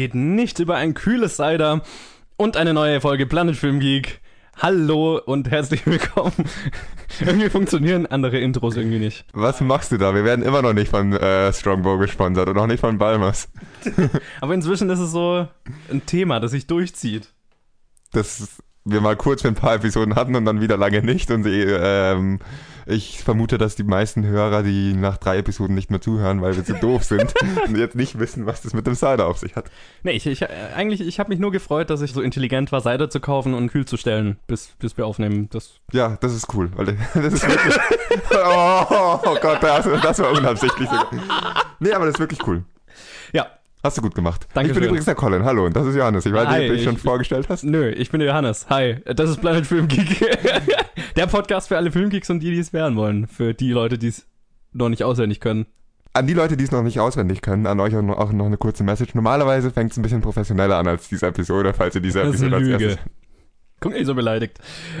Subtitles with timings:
[0.00, 1.82] Geht nicht über ein kühles Cider
[2.38, 4.22] und eine neue Folge Planet Film Geek.
[4.56, 6.32] Hallo und herzlich willkommen.
[7.20, 9.26] irgendwie funktionieren andere Intros irgendwie nicht.
[9.34, 10.14] Was machst du da?
[10.14, 13.50] Wir werden immer noch nicht von äh, Strongbow gesponsert und auch nicht von Balmers.
[14.40, 15.46] Aber inzwischen ist es so
[15.90, 17.34] ein Thema, das sich durchzieht.
[18.12, 21.30] Dass wir mal kurz für ein paar Episoden hatten und dann wieder lange nicht.
[21.30, 22.38] Und ähm,
[22.86, 26.64] ich vermute, dass die meisten Hörer, die nach drei Episoden nicht mehr zuhören, weil wir
[26.64, 27.34] zu doof sind
[27.66, 29.70] und jetzt nicht wissen, was das mit dem Cider auf sich hat.
[30.02, 33.10] Nee, ich, ich, eigentlich, ich habe mich nur gefreut, dass ich so intelligent war, Cider
[33.10, 35.48] zu kaufen und kühl zu stellen, bis, bis wir aufnehmen.
[35.50, 36.70] Das ja, das ist cool.
[36.74, 37.76] Weil das ist wirklich,
[38.32, 40.88] oh, oh, Gott, das, das war unabsichtlich.
[41.78, 42.64] Nee, aber das ist wirklich cool.
[43.32, 43.46] Ja,
[43.82, 44.46] Hast du gut gemacht.
[44.52, 44.70] Dankeschön.
[44.70, 45.44] Ich bin übrigens der Colin.
[45.44, 46.26] Hallo, und das ist Johannes.
[46.26, 47.64] Ich weiß nicht, ob du dich schon vorgestellt hast.
[47.64, 48.68] Nö, ich bin der Johannes.
[48.68, 50.20] Hi, das ist Planet Film Geek.
[51.16, 53.26] der Podcast für alle Filmgeeks und die, die es werden wollen.
[53.26, 54.26] Für die Leute, die es
[54.72, 55.64] noch nicht auswendig können.
[56.12, 58.84] An die Leute, die es noch nicht auswendig können, an euch auch noch eine kurze
[58.84, 59.14] Message.
[59.14, 62.68] Normalerweise fängt es ein bisschen professioneller an als diese Episode, falls ihr diese Episode als
[62.68, 62.98] erstes.
[63.80, 64.58] Guck nicht so beleidigt.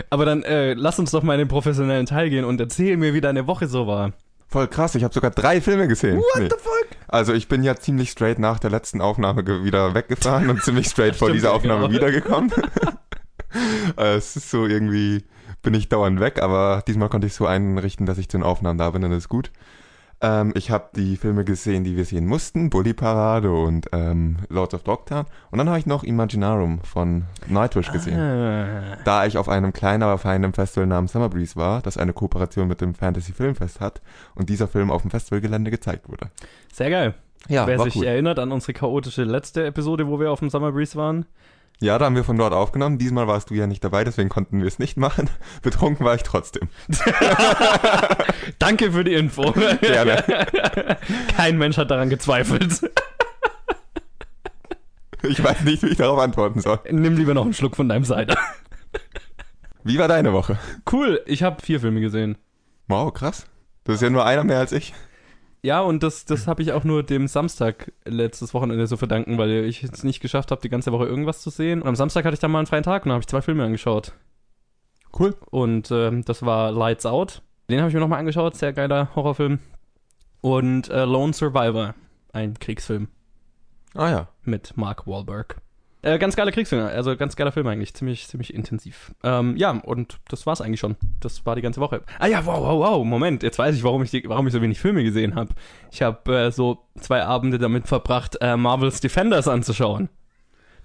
[0.08, 3.12] Aber dann äh, lass uns doch mal in den professionellen Teil gehen und erzähl mir,
[3.12, 4.14] wie deine Woche so war.
[4.50, 6.18] Voll krass, ich habe sogar drei Filme gesehen.
[6.18, 6.48] What Nee.
[6.50, 6.86] the fuck?
[7.06, 11.14] Also ich bin ja ziemlich straight nach der letzten Aufnahme wieder weggefahren und ziemlich straight
[11.14, 11.94] vor dieser Aufnahme genau.
[11.94, 12.52] wiedergekommen.
[13.96, 15.24] Äh, es ist so irgendwie,
[15.62, 18.78] bin ich dauernd weg, aber diesmal konnte ich so einrichten, dass ich zu den Aufnahmen
[18.78, 19.50] da bin und das ist gut.
[20.22, 24.74] Ähm, ich habe die Filme gesehen, die wir sehen mussten, Bully Parade und ähm, Lords
[24.74, 25.24] of Dogtown.
[25.50, 28.18] Und dann habe ich noch Imaginarum von Nightwish gesehen.
[28.18, 28.98] Ah.
[29.04, 32.68] Da ich auf einem kleinen, aber feinen Festival namens Summer Breeze war, das eine Kooperation
[32.68, 34.02] mit dem Fantasy Filmfest hat
[34.34, 36.30] und dieser Film auf dem Festivalgelände gezeigt wurde.
[36.72, 37.14] Sehr geil.
[37.48, 38.04] Ja, Wer sich cool.
[38.04, 41.24] erinnert an unsere chaotische letzte Episode, wo wir auf dem Summer Breeze waren.
[41.82, 42.98] Ja, da haben wir von dort aufgenommen.
[42.98, 45.30] Diesmal warst du ja nicht dabei, deswegen konnten wir es nicht machen.
[45.62, 46.68] Betrunken war ich trotzdem.
[48.58, 49.52] Danke für die Info.
[49.80, 50.22] Gerne.
[51.36, 52.90] Kein Mensch hat daran gezweifelt.
[55.22, 56.80] Ich weiß nicht, wie ich darauf antworten soll.
[56.90, 58.36] Nimm lieber noch einen Schluck von deinem Cider.
[59.82, 60.58] Wie war deine Woche?
[60.90, 62.36] Cool, ich habe vier Filme gesehen.
[62.88, 63.46] Wow, krass.
[63.84, 64.92] Das ist ja nur einer mehr als ich.
[65.62, 69.64] Ja, und das, das habe ich auch nur dem Samstag letztes Wochenende so verdanken, weil
[69.64, 71.82] ich es nicht geschafft habe, die ganze Woche irgendwas zu sehen.
[71.82, 73.42] Und am Samstag hatte ich dann mal einen freien Tag und da habe ich zwei
[73.42, 74.12] Filme angeschaut.
[75.18, 75.34] Cool.
[75.50, 77.42] Und ähm, das war Lights Out.
[77.68, 79.58] Den habe ich mir nochmal angeschaut, sehr geiler Horrorfilm.
[80.40, 81.94] Und äh, Lone Survivor,
[82.32, 83.08] ein Kriegsfilm
[83.94, 84.28] Ah ja.
[84.44, 85.60] mit Mark Wahlberg.
[86.02, 89.14] Äh, ganz geiler Kriegsfilm, also ganz geiler Film eigentlich, ziemlich, ziemlich intensiv.
[89.22, 90.96] Ähm, ja, und das war's eigentlich schon.
[91.20, 92.02] Das war die ganze Woche.
[92.18, 94.62] Ah ja, wow, wow, wow, Moment, jetzt weiß ich, warum ich, die, warum ich so
[94.62, 95.54] wenig Filme gesehen habe.
[95.90, 100.08] Ich habe äh, so zwei Abende damit verbracht, äh, Marvel's Defenders anzuschauen.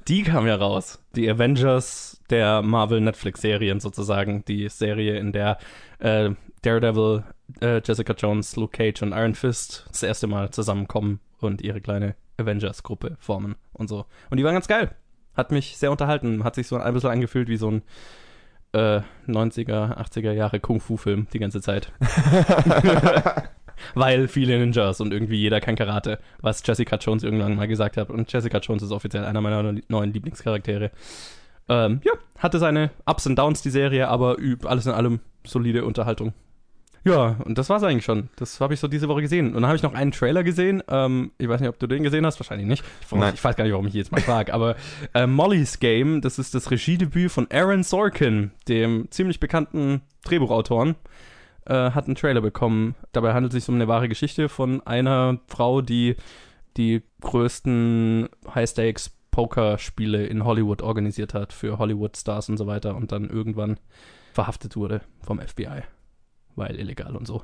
[0.08, 1.00] Die kam ja raus.
[1.16, 4.44] Die Avengers der Marvel Netflix-Serien sozusagen.
[4.46, 5.58] Die Serie, in der
[6.00, 6.32] äh,
[6.62, 7.24] Daredevil,
[7.62, 12.16] äh, Jessica Jones, Luke Cage und Iron Fist das erste Mal zusammenkommen und ihre kleine
[12.38, 14.06] Avengers-Gruppe formen und so.
[14.30, 14.92] Und die waren ganz geil.
[15.36, 16.44] Hat mich sehr unterhalten.
[16.44, 17.82] Hat sich so ein bisschen angefühlt wie so ein
[18.74, 21.92] äh, 90er, 80er Jahre Kung-Fu-Film die ganze Zeit.
[23.94, 28.10] Weil viele Ninjas und irgendwie jeder kann Karate, was Jessica Jones irgendwann mal gesagt hat.
[28.10, 30.92] Und Jessica Jones ist offiziell einer meiner neuen Lieblingscharaktere.
[31.68, 36.34] Ähm, ja, hatte seine Ups und Downs, die Serie, aber alles in allem solide Unterhaltung.
[37.06, 38.30] Ja, und das war's eigentlich schon.
[38.36, 39.50] Das habe ich so diese Woche gesehen.
[39.50, 40.82] Und dann habe ich noch einen Trailer gesehen.
[40.88, 42.40] Ähm, ich weiß nicht, ob du den gesehen hast.
[42.40, 42.84] Wahrscheinlich nicht.
[43.02, 43.36] Ich, Nein.
[43.36, 44.52] ich weiß gar nicht, warum ich jetzt mal frage.
[44.52, 44.76] Aber
[45.14, 50.96] äh, Molly's Game, das ist das Regiedebüt von Aaron Sorkin, dem ziemlich bekannten Drehbuchautoren,
[51.68, 52.96] äh, hat einen Trailer bekommen.
[53.12, 56.16] Dabei handelt es sich um eine wahre Geschichte von einer Frau, die
[56.76, 63.78] die größten High-Stakes-Poker-Spiele in Hollywood organisiert hat für Hollywood-Stars und so weiter und dann irgendwann
[64.34, 65.84] verhaftet wurde vom FBI.
[66.56, 67.44] Weil illegal und so.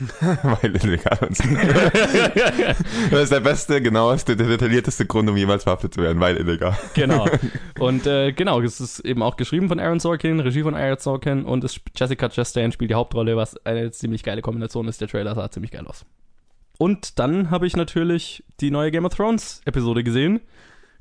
[0.20, 1.44] Weil illegal und so.
[3.10, 6.76] Das ist der beste, genaueste, der detaillierteste Grund, um jemals verhaftet zu werden, weil illegal.
[6.94, 7.26] genau.
[7.78, 11.44] Und äh, genau, es ist eben auch geschrieben von Aaron Sorkin, Regie von Aaron Sorkin
[11.44, 15.00] und es, Jessica Chastain spielt die Hauptrolle, was eine ziemlich geile Kombination ist.
[15.00, 16.04] Der Trailer sah ziemlich geil aus.
[16.78, 20.40] Und dann habe ich natürlich die neue Game of Thrones Episode gesehen.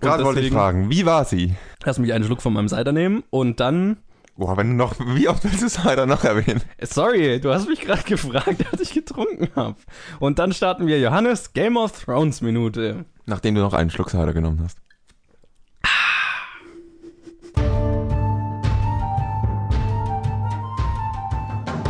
[0.01, 1.55] Gerade wollte ich fragen, wie war sie?
[1.83, 3.97] Lass mich einen Schluck von meinem Cider nehmen und dann.
[4.39, 6.61] Boah, wenn du noch, wie oft willst du es leider noch erwähnen?
[6.81, 9.75] Sorry, du hast mich gerade gefragt, als ich getrunken habe.
[10.21, 13.03] Und dann starten wir Johannes Game of Thrones Minute.
[13.25, 14.77] Nachdem du noch einen Schluck Cider genommen hast.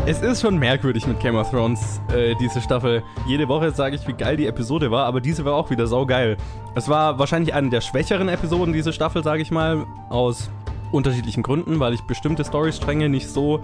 [0.07, 3.03] Es ist schon merkwürdig mit Game of Thrones, äh, diese Staffel.
[3.27, 6.35] Jede Woche sage ich, wie geil die Episode war, aber diese war auch wieder saugeil.
[6.73, 10.49] Es war wahrscheinlich eine der schwächeren Episoden dieser Staffel, sage ich mal, aus
[10.91, 13.61] unterschiedlichen Gründen, weil ich bestimmte Storystränge nicht so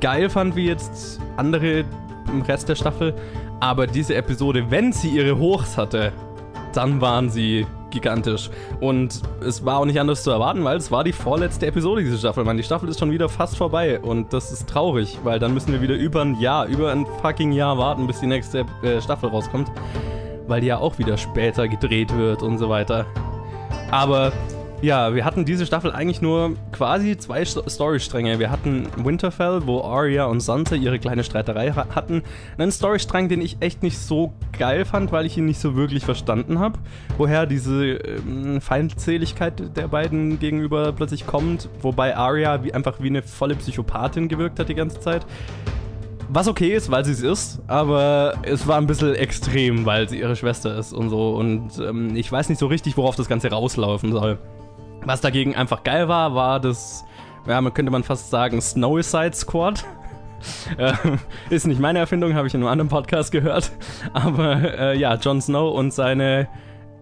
[0.00, 1.84] geil fand wie jetzt andere
[2.28, 3.14] im Rest der Staffel.
[3.60, 6.12] Aber diese Episode, wenn sie ihre Hochs hatte,
[6.72, 8.50] dann waren sie gigantisch.
[8.80, 12.18] Und es war auch nicht anders zu erwarten, weil es war die vorletzte Episode dieser
[12.18, 12.44] Staffel.
[12.44, 15.72] Man, die Staffel ist schon wieder fast vorbei und das ist traurig, weil dann müssen
[15.72, 19.28] wir wieder über ein Jahr, über ein fucking Jahr warten, bis die nächste äh, Staffel
[19.28, 19.70] rauskommt.
[20.46, 23.06] Weil die ja auch wieder später gedreht wird und so weiter.
[23.90, 24.32] Aber
[24.82, 28.38] ja, wir hatten diese Staffel eigentlich nur quasi zwei Storystränge.
[28.38, 32.22] Wir hatten Winterfell, wo Arya und Sansa ihre kleine Streiterei ha hatten.
[32.56, 36.04] Einen Storystrang, den ich echt nicht so geil fand, weil ich ihn nicht so wirklich
[36.04, 36.78] verstanden habe.
[37.18, 41.68] Woher diese ähm, Feindseligkeit der beiden gegenüber plötzlich kommt.
[41.82, 45.26] Wobei Arya wie, einfach wie eine volle Psychopathin gewirkt hat die ganze Zeit.
[46.30, 50.20] Was okay ist, weil sie es ist, aber es war ein bisschen extrem, weil sie
[50.20, 51.34] ihre Schwester ist und so.
[51.34, 54.38] Und ähm, ich weiß nicht so richtig, worauf das Ganze rauslaufen soll.
[55.04, 57.04] Was dagegen einfach geil war, war das,
[57.46, 59.84] ja, man könnte man fast sagen, Snowicide Squad.
[60.78, 60.92] äh,
[61.50, 63.72] ist nicht meine Erfindung, habe ich in einem anderen Podcast gehört.
[64.12, 66.48] Aber äh, ja, Jon Snow und seine,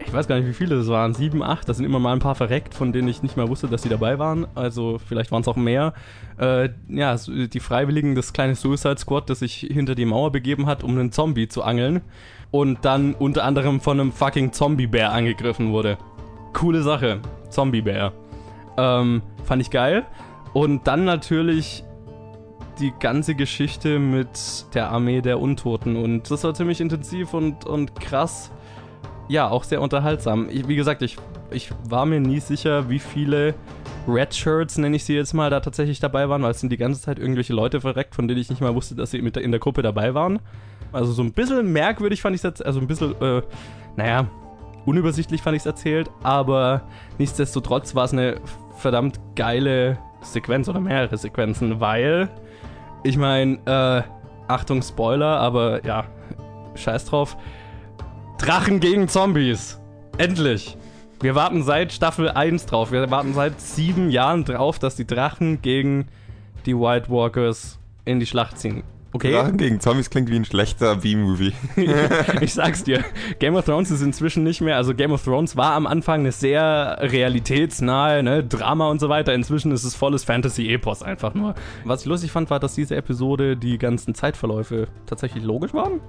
[0.04, 2.18] ich weiß gar nicht, wie viele das waren, sieben, acht, da sind immer mal ein
[2.20, 4.46] paar verreckt, von denen ich nicht mehr wusste, dass sie dabei waren.
[4.54, 5.92] Also vielleicht waren es auch mehr.
[6.38, 10.82] Äh, ja, die Freiwilligen des kleinen Suicide Squad, das sich hinter die Mauer begeben hat,
[10.84, 12.02] um einen Zombie zu angeln.
[12.50, 15.98] Und dann unter anderem von einem fucking Zombie-Bär angegriffen wurde.
[16.54, 17.20] Coole Sache.
[17.50, 18.12] Zombie-Bär.
[18.76, 20.06] Ähm, fand ich geil.
[20.52, 21.84] Und dann natürlich
[22.78, 25.96] die ganze Geschichte mit der Armee der Untoten.
[25.96, 28.50] Und das war ziemlich intensiv und, und krass.
[29.28, 30.48] Ja, auch sehr unterhaltsam.
[30.50, 31.16] Ich, wie gesagt, ich,
[31.50, 33.54] ich war mir nie sicher, wie viele
[34.06, 36.78] Red Shirts, nenne ich sie jetzt mal, da tatsächlich dabei waren, weil es sind die
[36.78, 39.50] ganze Zeit irgendwelche Leute verreckt, von denen ich nicht mal wusste, dass sie mit in
[39.50, 40.38] der Gruppe dabei waren.
[40.92, 43.42] Also so ein bisschen merkwürdig fand ich es jetzt, also ein bisschen, äh,
[43.96, 44.26] naja,
[44.88, 46.82] unübersichtlich fand ich es erzählt, aber
[47.18, 48.40] nichtsdestotrotz war es eine
[48.78, 52.30] verdammt geile Sequenz oder mehrere Sequenzen, weil
[53.04, 54.02] ich meine, äh,
[54.48, 56.04] Achtung Spoiler, aber ja,
[56.74, 57.36] scheiß drauf.
[58.38, 59.78] Drachen gegen Zombies.
[60.16, 60.76] Endlich.
[61.20, 62.90] Wir warten seit Staffel 1 drauf.
[62.90, 66.08] Wir warten seit sieben Jahren drauf, dass die Drachen gegen
[66.64, 68.84] die White Walkers in die Schlacht ziehen.
[69.12, 69.32] Okay.
[69.32, 71.54] Drachen gegen Zombies klingt wie ein schlechter B-Movie.
[72.42, 73.02] ich sag's dir.
[73.38, 76.32] Game of Thrones ist inzwischen nicht mehr, also Game of Thrones war am Anfang eine
[76.32, 79.32] sehr realitätsnahe, ne, Drama und so weiter.
[79.32, 81.54] Inzwischen ist es volles Fantasy-Epos einfach nur.
[81.84, 86.00] Was ich lustig fand, war, dass diese Episode die ganzen Zeitverläufe tatsächlich logisch waren.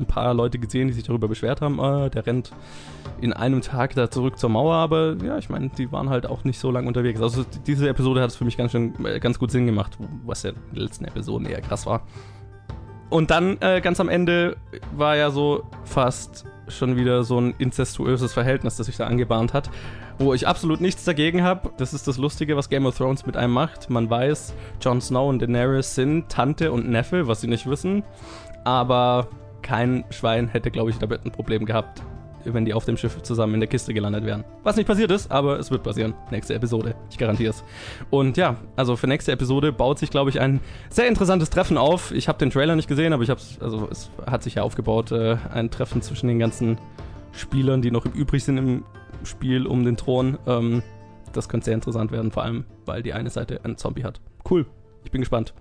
[0.00, 2.52] Ein paar Leute gesehen, die sich darüber beschwert haben, äh, der rennt
[3.20, 6.44] in einem Tag da zurück zur Mauer, aber ja, ich meine, die waren halt auch
[6.44, 7.20] nicht so lange unterwegs.
[7.20, 10.42] Also diese Episode hat es für mich ganz schön, äh, ganz gut Sinn gemacht, was
[10.42, 12.02] ja in den letzten Episoden eher krass war.
[13.10, 14.56] Und dann äh, ganz am Ende
[14.96, 19.70] war ja so fast schon wieder so ein incestuöses Verhältnis, das sich da angebahnt hat,
[20.18, 21.70] wo ich absolut nichts dagegen habe.
[21.76, 23.90] Das ist das Lustige, was Game of Thrones mit einem macht.
[23.90, 28.04] Man weiß, Jon Snow und Daenerys sind Tante und Neffe, was sie nicht wissen.
[28.64, 29.28] Aber
[29.62, 32.02] kein Schwein hätte, glaube ich, damit ein Problem gehabt,
[32.44, 34.44] wenn die auf dem Schiff zusammen in der Kiste gelandet wären.
[34.62, 36.14] Was nicht passiert ist, aber es wird passieren.
[36.30, 36.94] Nächste Episode.
[37.10, 37.64] Ich garantiere es.
[38.08, 42.12] Und ja, also für nächste Episode baut sich, glaube ich, ein sehr interessantes Treffen auf.
[42.12, 45.12] Ich habe den Trailer nicht gesehen, aber ich habe also es hat sich ja aufgebaut,
[45.12, 46.78] äh, ein Treffen zwischen den ganzen
[47.32, 48.84] Spielern, die noch übrig sind im
[49.24, 50.38] Spiel um den Thron.
[50.46, 50.82] Ähm,
[51.32, 54.20] das könnte sehr interessant werden, vor allem, weil die eine Seite einen Zombie hat.
[54.48, 54.66] Cool.
[55.04, 55.54] Ich bin gespannt.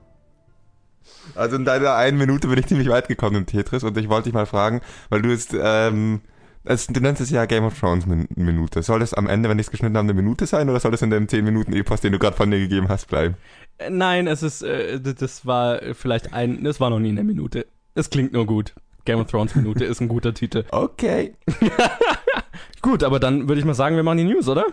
[1.36, 4.25] Also in deiner einen Minute bin ich ziemlich weit gekommen im Tetris und ich wollte
[4.25, 6.22] dich mal fragen, weil du jetzt ähm,
[6.65, 8.84] es, du nennst es ja Game of Thrones Minute.
[8.84, 11.01] Soll das am Ende, wenn ich es geschnitten habe, eine Minute sein oder soll das
[11.01, 13.36] in dem 10 Minuten Epos, den du gerade von dir gegeben hast, bleiben?
[13.77, 17.65] Äh, nein, es ist, äh, das war vielleicht ein, das war noch nie eine Minute.
[17.96, 18.75] Es klingt nur gut.
[19.06, 20.65] Game of Thrones Minute ist ein guter Titel.
[20.72, 21.34] Okay.
[22.82, 24.65] gut, aber dann würde ich mal sagen, wir machen die News, oder?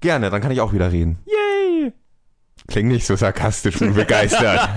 [0.00, 1.18] Gerne, dann kann ich auch wieder reden.
[1.24, 1.57] Yay!
[2.70, 4.68] Klingt nicht so sarkastisch und begeistert.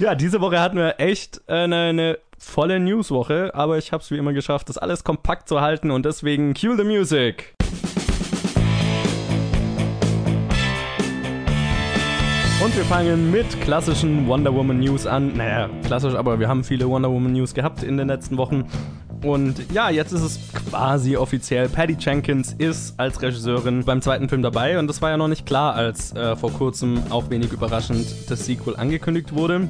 [0.00, 4.18] ja, diese Woche hatten wir echt eine, eine volle Newswoche, aber ich habe es wie
[4.18, 7.56] immer geschafft, das alles kompakt zu halten und deswegen cue the music.
[12.64, 15.36] Und wir fangen mit klassischen Wonder Woman News an.
[15.36, 18.68] Naja, klassisch, aber wir haben viele Wonder Woman News gehabt in den letzten Wochen.
[19.22, 21.68] Und ja, jetzt ist es quasi offiziell.
[21.68, 25.46] Patty Jenkins ist als Regisseurin beim zweiten Film dabei und das war ja noch nicht
[25.46, 29.68] klar, als äh, vor kurzem auch wenig überraschend das Sequel angekündigt wurde.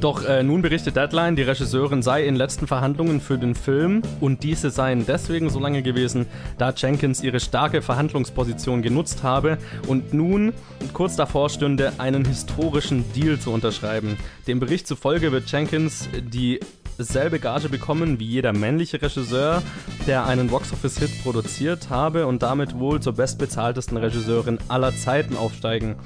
[0.00, 4.42] Doch äh, nun berichtet Deadline, die Regisseurin sei in letzten Verhandlungen für den Film und
[4.42, 6.26] diese seien deswegen so lange gewesen,
[6.58, 10.52] da Jenkins ihre starke Verhandlungsposition genutzt habe und nun
[10.92, 14.16] kurz davor stünde, einen historischen Deal zu unterschreiben.
[14.46, 16.60] Dem Bericht zufolge wird Jenkins die
[16.98, 19.62] selbe Gage bekommen wie jeder männliche Regisseur,
[20.06, 25.96] der einen Box-Office-Hit produziert habe und damit wohl zur bestbezahltesten Regisseurin aller Zeiten aufsteigen.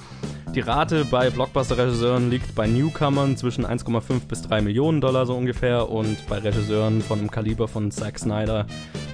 [0.55, 5.91] Die Rate bei Blockbuster-Regisseuren liegt bei Newcomern zwischen 1,5 bis 3 Millionen Dollar so ungefähr
[5.91, 8.67] und bei Regisseuren von einem Kaliber von Zack Snyder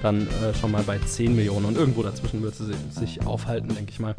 [0.05, 3.91] dann äh, schon mal bei 10 Millionen und irgendwo dazwischen wird sie sich aufhalten, denke
[3.91, 4.13] ich mal.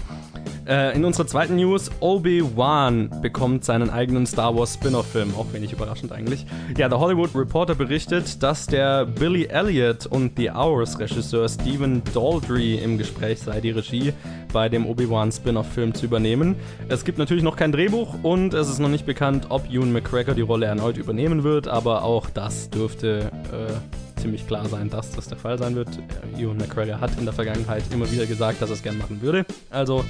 [0.66, 6.10] Äh, in unserer zweiten News, Obi-Wan bekommt seinen eigenen Star Wars Spin-off-Film, auch wenig überraschend
[6.10, 6.44] eigentlich.
[6.76, 12.76] Ja, der Hollywood Reporter berichtet, dass der Billy Elliot und The Hours Regisseur Stephen Daldry
[12.76, 14.12] im Gespräch sei, die Regie
[14.52, 16.56] bei dem Obi-Wan Spin-off-Film zu übernehmen.
[16.88, 20.34] Es gibt natürlich noch kein Drehbuch und es ist noch nicht bekannt, ob Ewan McGregor
[20.34, 25.28] die Rolle erneut übernehmen wird, aber auch das dürfte äh, ziemlich klar sein, dass das
[25.28, 25.88] der Fall sein wird.
[26.36, 29.46] Ewan McGregor hat in der Vergangenheit immer wieder gesagt, dass er es gerne machen würde.
[29.70, 30.04] Also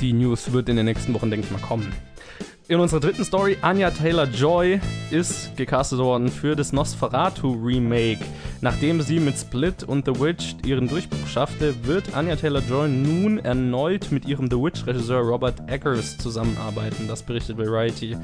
[0.00, 1.92] die News wird in den nächsten Wochen, denke ich mal, kommen.
[2.70, 4.78] In unserer dritten Story, Anya Taylor-Joy
[5.10, 8.20] ist gecastet worden für das Nosferatu Remake.
[8.60, 14.12] Nachdem sie mit Split und The Witch ihren Durchbruch schaffte, wird Anya Taylor-Joy nun erneut
[14.12, 18.16] mit ihrem The Witch-Regisseur Robert Eggers zusammenarbeiten, das berichtet Variety.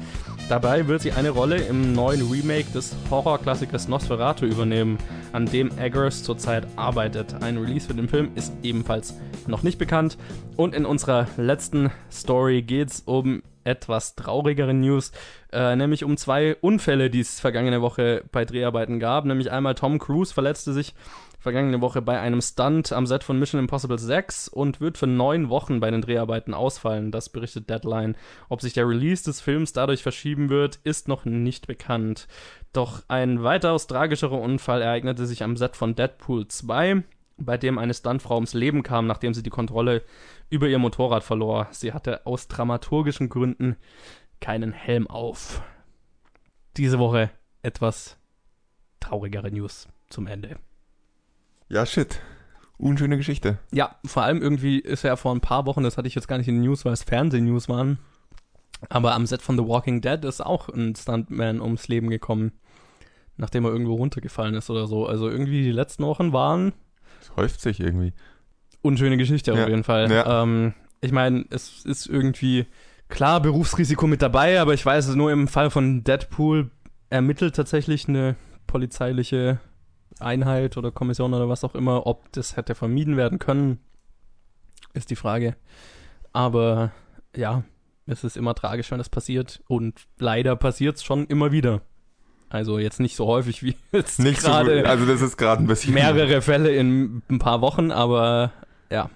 [0.47, 4.97] Dabei wird sie eine Rolle im neuen Remake des Horrorklassikers Nosferatu übernehmen,
[5.33, 7.35] an dem Eggers zurzeit arbeitet.
[7.41, 9.13] Ein Release für den Film ist ebenfalls
[9.45, 10.17] noch nicht bekannt.
[10.55, 15.11] Und in unserer letzten Story geht es um etwas traurigere News,
[15.51, 19.25] äh, nämlich um zwei Unfälle, die es vergangene Woche bei Dreharbeiten gab.
[19.25, 20.95] Nämlich einmal Tom Cruise verletzte sich
[21.39, 25.49] vergangene Woche bei einem Stunt am Set von Mission Impossible 6 und wird für neun
[25.49, 27.11] Wochen bei den Dreharbeiten ausfallen.
[27.11, 28.15] Das berichtet Deadline.
[28.49, 32.27] Ob sich der Release des Films dadurch verschieben wird, ist noch nicht bekannt.
[32.73, 37.03] Doch ein weitaus tragischerer Unfall ereignete sich am Set von Deadpool 2,
[37.37, 40.01] bei dem eine Stuntfrau ums Leben kam, nachdem sie die Kontrolle
[40.49, 41.67] über ihr Motorrad verlor.
[41.71, 43.75] Sie hatte aus dramaturgischen Gründen
[44.39, 45.61] keinen Helm auf.
[46.77, 47.31] Diese Woche
[47.63, 48.17] etwas
[48.99, 50.57] traurigere News zum Ende.
[51.69, 52.21] Ja, shit.
[52.77, 53.57] Unschöne Geschichte.
[53.71, 56.27] Ja, vor allem irgendwie ist er ja vor ein paar Wochen, das hatte ich jetzt
[56.27, 57.97] gar nicht in den News, weil es Fernsehnews waren,
[58.89, 62.51] aber am Set von The Walking Dead ist auch ein Stuntman ums Leben gekommen,
[63.35, 65.07] nachdem er irgendwo runtergefallen ist oder so.
[65.07, 66.73] Also irgendwie die letzten Wochen waren.
[67.19, 68.13] Es häuft sich irgendwie.
[68.87, 70.09] Unschöne Geschichte Ja, auf jeden Fall.
[70.11, 70.43] ja.
[70.43, 72.65] Ähm, ich meine, es ist irgendwie
[73.09, 76.71] klar Berufsrisiko mit dabei, aber ich weiß, nur im Fall von Deadpool
[77.09, 79.59] ermittelt tatsächlich eine polizeiliche
[80.19, 83.79] Einheit oder Kommission oder was auch immer, ob das hätte vermieden werden können,
[84.93, 85.55] ist die Frage.
[86.33, 86.91] Aber
[87.35, 87.63] ja,
[88.05, 91.81] es ist immer tragisch, wenn das passiert und leider passiert es schon immer wieder.
[92.49, 94.85] Also jetzt nicht so häufig wie jetzt Nicht so gerade gut.
[94.85, 95.93] Also das ist gerade ein bisschen.
[95.93, 98.53] mehrere Fälle in ein paar Wochen, aber
[98.89, 99.09] ja.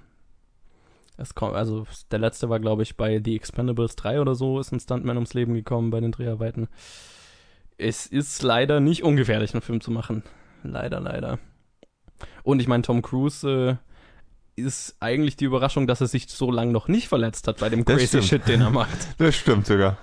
[1.18, 4.72] Es kommt, also der letzte war, glaube ich, bei The Expendables 3 oder so, ist
[4.72, 6.68] ein Stuntman ums Leben gekommen bei den Dreharbeiten.
[7.78, 10.24] Es ist leider nicht ungefährlich, einen Film zu machen.
[10.64, 11.40] Leider, leider.
[12.44, 16.72] Und ich meine, Tom Cruise äh, ist eigentlich die Überraschung, dass er sich so lange
[16.72, 18.26] noch nicht verletzt hat bei dem Das crazy stimmt.
[18.26, 19.20] Shit, den er macht.
[19.20, 19.98] Das stimmt sogar.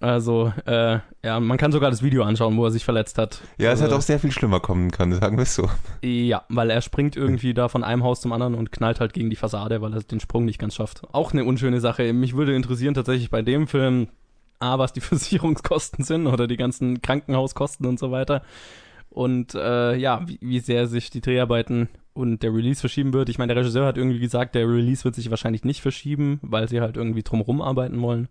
[0.00, 3.40] Also, äh, ja, man kann sogar das Video anschauen, wo er sich verletzt hat.
[3.58, 5.68] Ja, es Also- hätte auch sehr viel schlimmer kommen können, sagen wir es so.
[6.02, 9.30] Ja, weil er springt irgendwie da von einem Haus zum anderen und knallt halt gegen
[9.30, 11.02] die Fassade, weil er den Sprung nicht ganz schafft.
[11.12, 12.12] Auch eine unschöne Sache.
[12.12, 14.08] Mich würde interessieren tatsächlich bei dem Film,
[14.58, 18.42] A, was die Versicherungskosten sind oder die ganzen Krankenhauskosten und so weiter.
[19.10, 23.28] Und äh, ja, wie, wie sehr sich die Dreharbeiten und der Release verschieben wird.
[23.28, 26.68] Ich meine, der Regisseur hat irgendwie gesagt, der Release wird sich wahrscheinlich nicht verschieben, weil
[26.68, 28.28] sie halt irgendwie drumherum arbeiten wollen.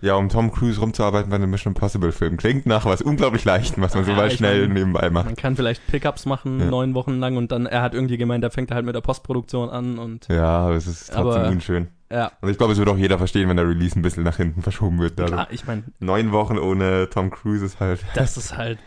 [0.00, 2.36] Ja, um Tom Cruise rumzuarbeiten bei einem Mission Impossible Film.
[2.36, 5.26] Klingt nach was unglaublich Leichtem, was man so Ja, mal schnell mein- nebenbei macht.
[5.26, 6.66] Man kann vielleicht Pickups machen, Ja.
[6.66, 9.00] neun Wochen lang und dann, er hat irgendwie gemeint, da fängt er halt mit der
[9.00, 11.88] Postproduktion an und Ja, es ist trotzdem Aber- unschön.
[12.10, 14.36] ja, Und ich glaube, es wird auch jeder verstehen, wenn der Release ein bisschen nach
[14.36, 15.20] hinten verschoben wird.
[15.20, 18.00] Also klar, ich meine, neun Wochen ohne Tom Cruise ist halt.
[18.14, 18.78] das ist halt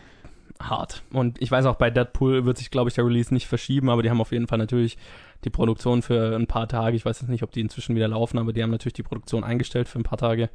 [0.60, 1.02] hart.
[1.12, 4.02] Und ich weiß auch, bei Deadpool wird sich, glaube ich, der Release nicht verschieben, aber
[4.02, 4.98] die haben auf jeden Fall natürlich
[5.44, 6.96] die Produktion für ein paar Tage.
[6.96, 9.42] Ich weiß jetzt nicht, ob die inzwischen wieder laufen, aber die haben natürlich die Produktion
[9.42, 10.50] eingestellt für ein paar Tage.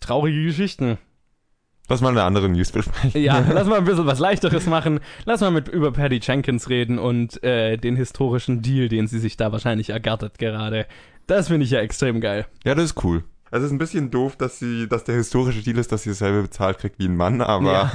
[0.00, 0.98] Traurige Geschichten.
[1.88, 3.22] Lass mal eine andere News besprechen.
[3.22, 5.00] Ja, lass mal ein bisschen was Leichteres machen.
[5.26, 9.36] Lass mal mit über Patty Jenkins reden und äh, den historischen Deal, den sie sich
[9.36, 10.86] da wahrscheinlich ergattert gerade.
[11.26, 12.46] Das finde ich ja extrem geil.
[12.64, 13.24] Ja, das ist cool.
[13.50, 16.42] Es ist ein bisschen doof, dass sie, dass der historische Deal ist, dass sie dasselbe
[16.42, 17.92] bezahlt kriegt wie ein Mann, aber Ja.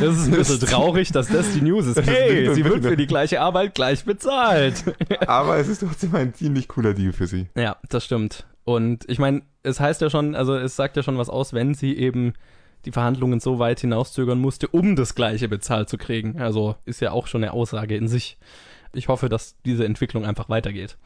[0.00, 2.00] Das ist ein bisschen traurig, dass das die News ist.
[2.00, 4.84] Hey, sie wird für die gleiche Arbeit gleich bezahlt.
[5.26, 7.48] aber es ist trotzdem ein ziemlich cooler Deal für sie.
[7.56, 8.46] Ja, das stimmt.
[8.64, 11.74] Und ich meine, es heißt ja schon, also es sagt ja schon was aus, wenn
[11.74, 12.34] sie eben
[12.84, 16.40] die Verhandlungen so weit hinauszögern musste, um das Gleiche bezahlt zu kriegen.
[16.40, 18.38] Also ist ja auch schon eine Aussage in sich.
[18.92, 20.96] Ich hoffe, dass diese Entwicklung einfach weitergeht.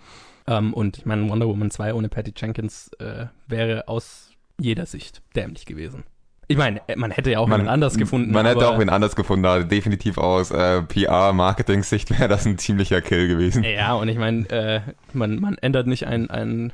[0.46, 5.22] Ähm, und ich meine, Wonder Woman 2 ohne Patty Jenkins äh, wäre aus jeder Sicht
[5.34, 6.04] dämlich gewesen.
[6.48, 8.32] Ich meine, äh, man hätte ja auch jemand anders gefunden.
[8.32, 13.00] Man hätte auch wen anders gefunden, aber definitiv aus äh, PR-Marketing-Sicht wäre das ein ziemlicher
[13.00, 13.64] Kill gewesen.
[13.64, 14.80] Ja, und ich meine, äh,
[15.12, 16.72] man, man ändert nicht ein, ein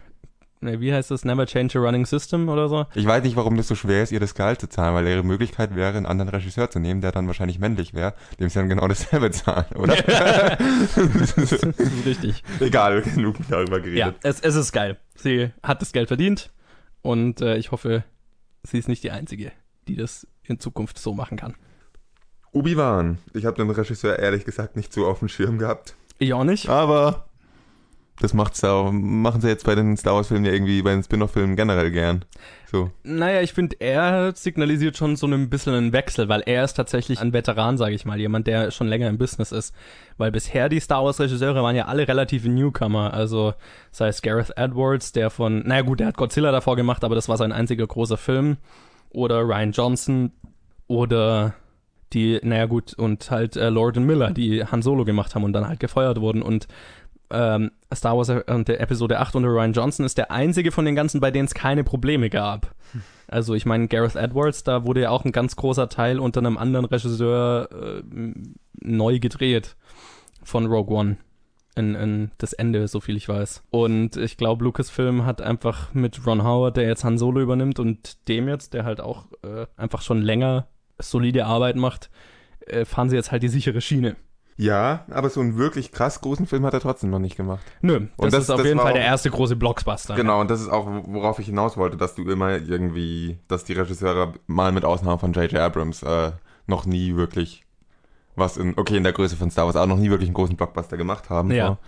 [0.62, 2.86] ne, wie heißt das, Never Change a Running System oder so.
[2.94, 5.22] Ich weiß nicht, warum das so schwer ist, ihr das Gehalt zu zahlen, weil ihre
[5.22, 8.68] Möglichkeit wäre, einen anderen Regisseur zu nehmen, der dann wahrscheinlich männlich wäre, dem sie dann
[8.68, 9.96] genau dasselbe zahlen, oder?
[9.96, 10.96] das
[11.52, 12.42] ist richtig.
[12.60, 14.16] Egal, genug darüber Ja, geredet.
[14.22, 14.96] es, es ist geil.
[15.14, 16.50] Sie hat das Geld verdient
[17.02, 18.04] und äh, ich hoffe,
[18.62, 19.52] sie ist nicht die Einzige,
[19.88, 21.54] die das in Zukunft so machen kann.
[22.52, 23.18] Obi-Wan.
[23.32, 25.94] Ich habe den Regisseur ehrlich gesagt nicht so auf dem Schirm gehabt.
[26.18, 26.68] Ich auch nicht.
[26.68, 27.26] Aber
[28.22, 31.56] das macht's auch, machen sie jetzt bei den Star Wars-Filmen ja irgendwie, bei den Spin-off-Filmen
[31.56, 32.24] generell gern.
[32.70, 32.90] So.
[33.02, 37.20] Naja, ich finde, er signalisiert schon so ein bisschen einen Wechsel, weil er ist tatsächlich
[37.20, 39.74] ein Veteran, sage ich mal, jemand, der schon länger im Business ist.
[40.18, 43.54] Weil bisher die Star Wars-Regisseure waren ja alle relative Newcomer, also
[43.90, 47.28] sei es Gareth Edwards, der von, naja gut, der hat Godzilla davor gemacht, aber das
[47.28, 48.56] war sein einziger großer Film.
[49.10, 50.32] Oder Ryan Johnson
[50.86, 51.54] oder
[52.12, 55.52] die, naja gut, und halt äh, Lord und Miller, die Han Solo gemacht haben und
[55.52, 56.68] dann halt gefeuert wurden und
[57.32, 60.84] ähm, Star Wars äh, und der Episode 8 unter Ryan Johnson ist der einzige von
[60.84, 62.74] den ganzen, bei denen es keine Probleme gab.
[63.28, 66.58] Also ich meine, Gareth Edwards, da wurde ja auch ein ganz großer Teil unter einem
[66.58, 68.02] anderen Regisseur äh,
[68.80, 69.76] neu gedreht
[70.42, 71.16] von Rogue One.
[71.74, 73.62] In, in das Ende, so viel ich weiß.
[73.70, 78.28] Und ich glaube, Lucasfilm hat einfach mit Ron Howard, der jetzt Han Solo übernimmt, und
[78.28, 80.66] dem jetzt, der halt auch äh, einfach schon länger
[80.98, 82.10] solide Arbeit macht,
[82.66, 84.16] äh, fahren sie jetzt halt die sichere Schiene.
[84.56, 87.62] Ja, aber so einen wirklich krass großen Film hat er trotzdem noch nicht gemacht.
[87.80, 90.14] Nö, das, Und das- ist auf das jeden Fall auch- der erste große Blockbuster.
[90.14, 93.72] Genau, und das ist auch, worauf ich hinaus wollte, dass du immer irgendwie, dass die
[93.72, 95.54] Regisseure mal mit Ausnahme von J.J.
[95.60, 96.32] Abrams äh,
[96.66, 97.64] noch nie wirklich
[98.36, 100.56] was in, okay, in der Größe von Star Wars, auch noch nie wirklich einen großen
[100.56, 101.50] Blockbuster gemacht haben.
[101.50, 101.66] Ja.
[101.66, 101.78] Aber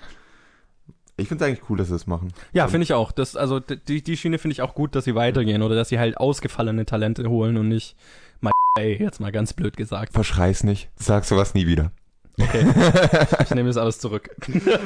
[1.16, 2.32] Ich finde es eigentlich cool, dass sie es machen.
[2.52, 3.12] Ja, finde ich auch.
[3.12, 5.98] Das, also die, die Schiene finde ich auch gut, dass sie weitergehen oder dass sie
[5.98, 7.96] halt ausgefallene Talente holen und nicht
[8.40, 10.12] mal ey, jetzt mal ganz blöd gesagt.
[10.12, 10.90] Verschrei's nicht.
[10.96, 11.92] Sag sowas nie wieder.
[12.40, 12.66] Okay.
[13.44, 14.28] ich nehme das alles zurück.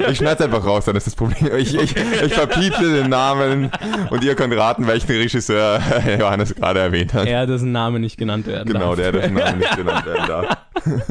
[0.09, 1.55] Ich schneid's einfach raus, dann ist das Problem.
[1.57, 3.71] Ich, ich, ich verpieple den Namen
[4.11, 5.81] und ihr könnt raten, welchen Regisseur
[6.19, 7.27] Johannes gerade erwähnt hat.
[7.27, 8.97] Er, dessen Name nicht genannt werden Genau, darf.
[8.97, 10.57] der, dessen Name nicht genannt werden darf.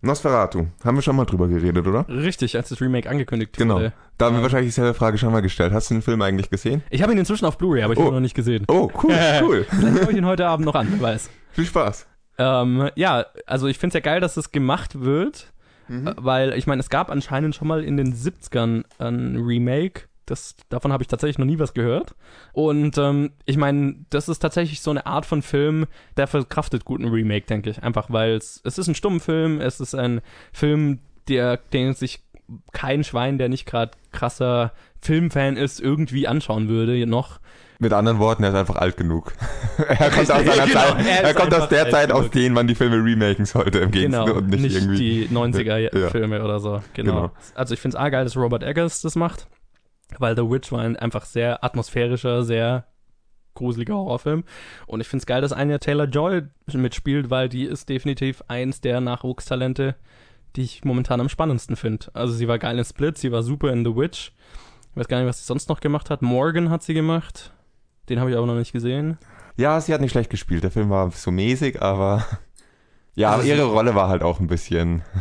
[0.00, 0.66] Nosferatu.
[0.84, 2.06] Haben wir schon mal drüber geredet, oder?
[2.08, 3.76] Richtig, als das Remake angekündigt Genau.
[3.76, 3.92] wurde.
[4.16, 5.72] Da haben wir wahrscheinlich dieselbe Frage schon mal gestellt.
[5.72, 6.82] Hast du den Film eigentlich gesehen?
[6.90, 8.12] Ich habe ihn inzwischen auf Blu-ray, aber ich habe Oh.
[8.12, 8.64] ihn noch nicht gesehen.
[8.68, 9.66] Oh, cool, cool.
[9.68, 11.30] Vielleicht schaue ich ihn heute Abend noch an, wer weiß.
[11.50, 12.06] Viel Spaß.
[12.38, 15.52] Ähm, ja, also ich finde es ja geil, dass das gemacht wird,
[15.88, 16.06] Mhm.
[16.08, 20.02] äh, weil ich meine, es gab anscheinend schon mal in den 70ern ein Remake.
[20.26, 22.14] Das, davon habe ich tatsächlich noch nie was gehört.
[22.52, 25.86] Und ähm, ich meine, das ist tatsächlich so eine Art von Film,
[26.18, 27.82] der verkraftet guten Remake, denke ich.
[27.82, 30.20] Einfach weil es, es ist ein Stummfilm, es ist ein
[30.52, 30.98] Film,
[31.28, 32.20] der, den sich
[32.72, 37.40] kein Schwein, der nicht gerade krasser Filmfan ist, irgendwie anschauen würde noch.
[37.80, 39.32] Mit anderen Worten, er ist einfach alt genug.
[39.78, 42.32] er kommt aus seiner Genau, Zeit, er er, kommt aus der Zeit, aus genug.
[42.32, 44.96] denen man die Filme remaken sollte im Gegenteil Genau, und nicht, nicht, irgendwie.
[44.98, 46.82] die 90er-Filme oder so.
[46.94, 47.12] Genau.
[47.12, 47.30] Genau.
[47.54, 49.46] Also ich finde es geil, dass Robert Eggers das macht,
[50.18, 52.84] weil The Witch war ein einfach sehr atmosphärischer, sehr
[53.54, 54.42] gruseliger Horrorfilm.
[54.86, 59.00] Und ich finde es geil, dass Anya Taylor-Joy mitspielt, weil die ist definitiv eins der
[59.00, 59.94] Nachwuchstalente,
[60.56, 62.06] die ich momentan am spannendsten finde.
[62.12, 64.32] Also sie war geil in Split, sie war super in The Witch.
[64.90, 66.22] Ich weiß gar nicht, was sie sonst noch gemacht hat.
[66.22, 67.52] Morgan hat sie gemacht.
[68.08, 69.18] Den habe ich aber noch nicht gesehen.
[69.56, 70.62] Ja, sie hat nicht schlecht gespielt.
[70.62, 72.24] Der Film war so mäßig, aber
[73.14, 75.02] ja, Also aber ihre Rolle war halt auch ein bisschen.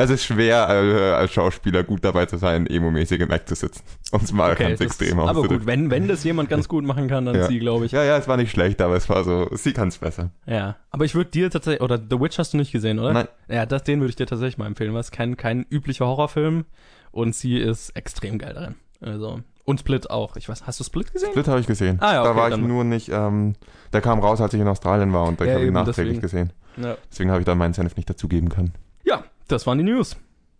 [0.00, 3.82] Es ist schwer, äh, als Schauspieler gut dabei zu sein, emo-mäßig im Act zu sitzen.
[4.12, 5.58] Um es mal ganz das- extrem aber auszudrücken.
[5.58, 7.48] gut, wenn, wenn das jemand ganz gut machen kann, dann Ja.
[7.48, 7.90] sie, glaube ich.
[7.90, 10.30] Ja, ja, es war nicht schlecht, aber es war so, sie kann es besser.
[10.46, 13.12] Ja, aber ich würde dir tatsächlich, oder The Witch hast du nicht gesehen, oder?
[13.12, 13.28] Nein.
[13.48, 16.64] Ja, das, den würde ich dir tatsächlich mal empfehlen, weil es kein, kein üblicher Horrorfilm
[17.10, 18.76] und sie ist extrem geil darin.
[19.00, 20.36] Also, und Split auch.
[20.36, 21.30] Ich weiß, hast du Split gesehen?
[21.30, 21.98] Split habe ich gesehen.
[22.00, 23.54] Ah, ja, da okay, war ich nur nicht, ähm,
[23.92, 26.48] der kam raus, als ich in Australien war und ich Ja, habe ihn nachträglich deswegen.
[26.48, 26.52] gesehen.
[26.88, 26.96] Ja.
[27.10, 28.72] Deswegen habe ich da meinen Senf nicht dazugeben können.
[29.04, 30.16] ja, das waren die News.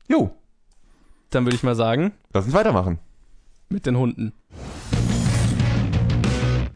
[0.09, 0.31] Jo,
[1.31, 2.99] Dann würde ich mal sagen, lass uns weitermachen.
[3.69, 4.33] mit den Hunden.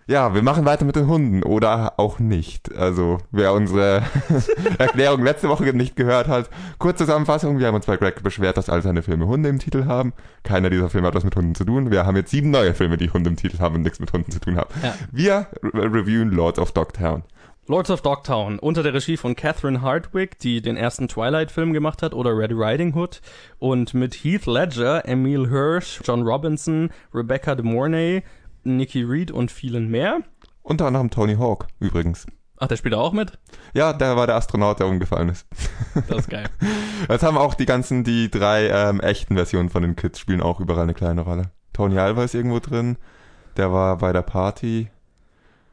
[0.07, 2.75] Ja, wir machen weiter mit den Hunden oder auch nicht.
[2.75, 4.03] Also, wer unsere
[4.79, 7.59] Erklärung letzte Woche nicht gehört hat, kurze Zusammenfassung.
[7.59, 10.13] Wir haben uns bei Greg beschwert, dass all seine Filme Hunde im Titel haben.
[10.43, 11.91] Keiner dieser Filme hat was mit Hunden zu tun.
[11.93, 14.33] Wir haben jetzt sieben neue Filme, die Hunde im Titel haben und nichts mit Hunden
[14.33, 14.71] zu tun haben.
[14.83, 14.95] Ja.
[15.13, 17.23] Wir re reviewen Lords of Dogtown.
[17.69, 22.13] Lords of Dogtown unter der Regie von Catherine Hardwicke, die den ersten Twilight-Film gemacht hat,
[22.13, 23.21] oder Red Riding Hood,
[23.61, 28.25] und mit Heath Ledger, Emile Hirsch, John Robinson, Rebecca de Mornay,
[28.65, 30.21] Nikki Reed und vielen mehr.
[30.63, 32.27] Unter anderem Tony Hawk, übrigens.
[32.59, 33.39] Ach, der spielt auch mit?
[33.75, 35.47] Ja, der war der Astronaut, der umgefallen ist.
[36.09, 36.47] Das ist geil.
[37.09, 40.61] Jetzt haben auch die ganzen, die drei ähm, echten Versionen von den Kids spielen auch
[40.61, 41.51] überall eine kleine Rolle.
[41.73, 42.97] Tony Alva ist irgendwo drin,
[43.57, 44.89] der war bei der Party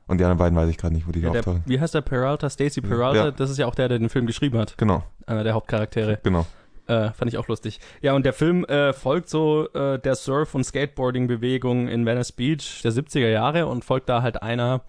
[0.07, 1.61] und die anderen beiden weiß ich gerade nicht, wo die Ja, auftauchen.
[1.67, 2.49] wie heißt der Peralta?
[2.49, 3.25] Stacy Peralta?
[3.25, 3.31] Ja.
[3.31, 4.75] Das ist ja auch der, der den Film geschrieben hat.
[4.77, 6.19] Genau, Einer der Hauptcharaktere.
[6.23, 6.45] genau.
[6.89, 7.79] Äh, fand ich auch lustig.
[8.01, 12.81] Ja, und der Film äh, folgt so äh, der Surf- und Skateboarding-Bewegung in Venice Beach
[12.83, 14.81] der 70er Jahre und folgt da halt einer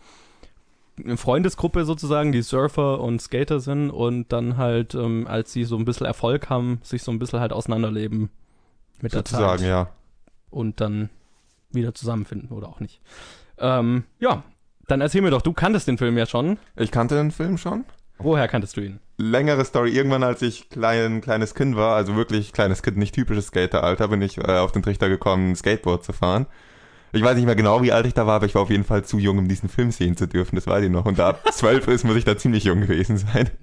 [1.05, 5.77] eine Freundesgruppe sozusagen, die Surfer und Skater sind und dann halt, ähm, als sie so
[5.77, 8.31] ein bisschen Erfolg haben, sich so ein bisschen halt auseinanderleben
[9.01, 9.67] mit Sozusagen, der Zeit.
[9.67, 9.89] ja.
[10.51, 11.09] Und dann
[11.71, 13.01] wieder zusammenfinden oder auch nicht.
[13.59, 14.43] Ähm, ja,
[14.89, 16.59] dann erzähl mir doch, du kanntest den Film ja schon.
[16.77, 17.85] Ich kannte den Film schon.
[18.23, 19.01] Woher kanntest du ihn?
[19.17, 19.91] Längere Story.
[19.91, 24.23] Irgendwann, als ich klein, kleines Kind war, also wirklich kleines Kind, nicht typisches Skateralter, bin
[24.23, 26.47] ich äh, auf den Trichter gekommen, Skateboard zu fahren.
[27.13, 28.85] Ich weiß nicht mehr genau, wie alt ich da war, aber ich war auf jeden
[28.85, 30.55] Fall zu jung, um diesen Film sehen zu dürfen.
[30.55, 31.07] Das weiß ich noch.
[31.07, 33.51] Und da ab zwölf ist, muss ich da ziemlich jung gewesen sein.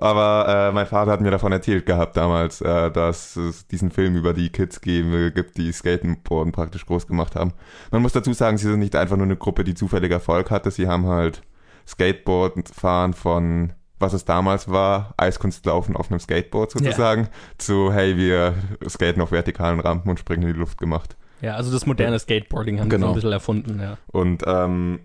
[0.00, 4.16] Aber äh, mein Vater hat mir davon erzählt gehabt damals, äh, dass es diesen Film
[4.16, 7.52] über die Kids geben, gibt, die Skateboarden praktisch groß gemacht haben.
[7.90, 10.70] Man muss dazu sagen, sie sind nicht einfach nur eine Gruppe, die zufällig Erfolg hatte.
[10.70, 11.42] Sie haben halt
[11.88, 18.54] Skateboard fahren von was es damals war, Eiskunstlaufen auf einem Skateboard sozusagen, zu hey, wir
[18.88, 21.16] skaten auf vertikalen Rampen und springen in die Luft gemacht.
[21.40, 23.08] Ja, also das moderne Skateboarding haben sie so Genau.
[23.08, 23.98] ein bisschen erfunden, ja.
[24.06, 25.00] Und ähm,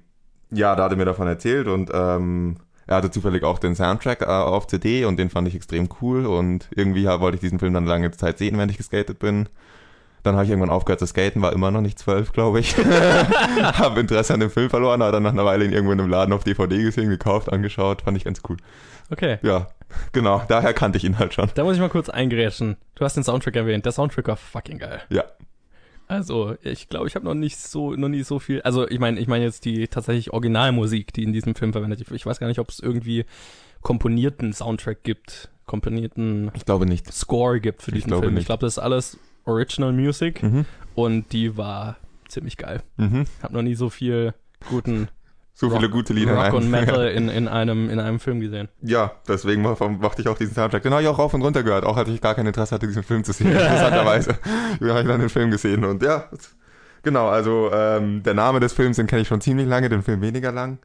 [0.51, 4.21] ja, da hat er mir davon erzählt und ähm, er hatte zufällig auch den Soundtrack
[4.21, 7.59] äh, auf CD und den fand ich extrem cool und irgendwie ja, wollte ich diesen
[7.59, 9.47] Film dann lange Zeit sehen, wenn ich geskatet bin.
[10.23, 12.75] Dann habe ich irgendwann aufgehört zu skaten, war immer noch nicht zwölf, glaube ich.
[12.77, 16.09] habe Interesse an dem Film verloren, aber dann nach einer Weile ihn irgendwo in einem
[16.09, 18.57] Laden auf DVD gesehen, gekauft, angeschaut, fand ich ganz cool.
[19.11, 19.37] Okay.
[19.41, 19.67] Ja,
[20.13, 21.51] genau, daher kannte ich ihn halt schon.
[21.55, 22.77] Da muss ich mal kurz eingrätschen.
[22.95, 23.85] Du hast den Soundtrack erwähnt.
[23.85, 25.01] Der Soundtrack war fucking geil.
[25.09, 25.25] Ja.
[26.07, 28.61] Also, ich glaube, ich habe noch nicht so, noch nie so viel.
[28.61, 31.99] Also, ich meine, ich meine jetzt die tatsächlich Originalmusik, die in diesem Film verwendet.
[31.99, 32.11] wird.
[32.11, 33.25] Ich weiß gar nicht, ob es irgendwie
[33.81, 37.11] komponierten Soundtrack gibt, komponierten Ich glaube nicht.
[37.11, 38.31] Score gibt für Ich diesen Film.
[38.33, 38.45] Ich nicht.
[38.47, 40.65] glaube, das ist alles Original Music Mhm.
[40.95, 42.81] und die war ziemlich geil.
[42.97, 43.25] Mhm.
[43.37, 44.33] Ich habe noch nie so viel
[44.69, 45.07] guten
[45.53, 46.31] So viele Rock- gute Lieder.
[46.31, 46.71] in Rock einem und.
[46.71, 48.69] Metal in, in einem in einem Film gesehen.
[48.81, 50.81] Ja, deswegen mach- mochte ich auch diesen Soundtrack.
[50.83, 52.87] Den habe ich auch rauf und runter gehört, auch als ich gar kein Interesse hatte,
[52.87, 53.47] diesen Film zu sehen.
[53.51, 54.37] Interessanterweise.
[54.79, 56.29] Wir haben dann den Film gesehen und ja,
[57.03, 60.21] genau, also ähm, der Name des Films, den kenne ich schon ziemlich lange, den Film
[60.21, 60.79] weniger lang.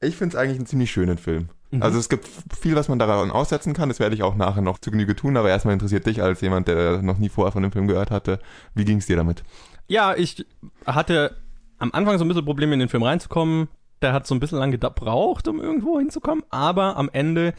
[0.00, 1.48] Ich finde es eigentlich einen ziemlich schönen Film.
[1.70, 1.82] Mhm.
[1.82, 2.28] Also es gibt
[2.58, 5.36] viel, was man daran aussetzen kann, das werde ich auch nachher noch zu Genüge tun,
[5.36, 8.40] aber erstmal interessiert dich als jemand, der noch nie vorher von dem Film gehört hatte,
[8.74, 9.44] wie ging es dir damit?
[9.86, 10.46] Ja, ich
[10.86, 11.36] hatte
[11.78, 13.68] am Anfang so ein bisschen Probleme, in den Film reinzukommen.
[14.02, 16.44] Der hat so ein bisschen lang gebraucht, um irgendwo hinzukommen.
[16.50, 17.54] Aber am Ende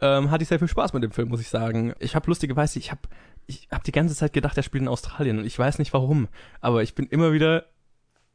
[0.00, 1.94] ähm, hatte ich sehr viel Spaß mit dem Film, muss ich sagen.
[1.98, 3.02] Ich habe lustigerweise, ich habe
[3.46, 5.38] ich hab die ganze Zeit gedacht, er spielt in Australien.
[5.38, 6.28] Und ich weiß nicht warum.
[6.60, 7.64] Aber ich bin immer wieder,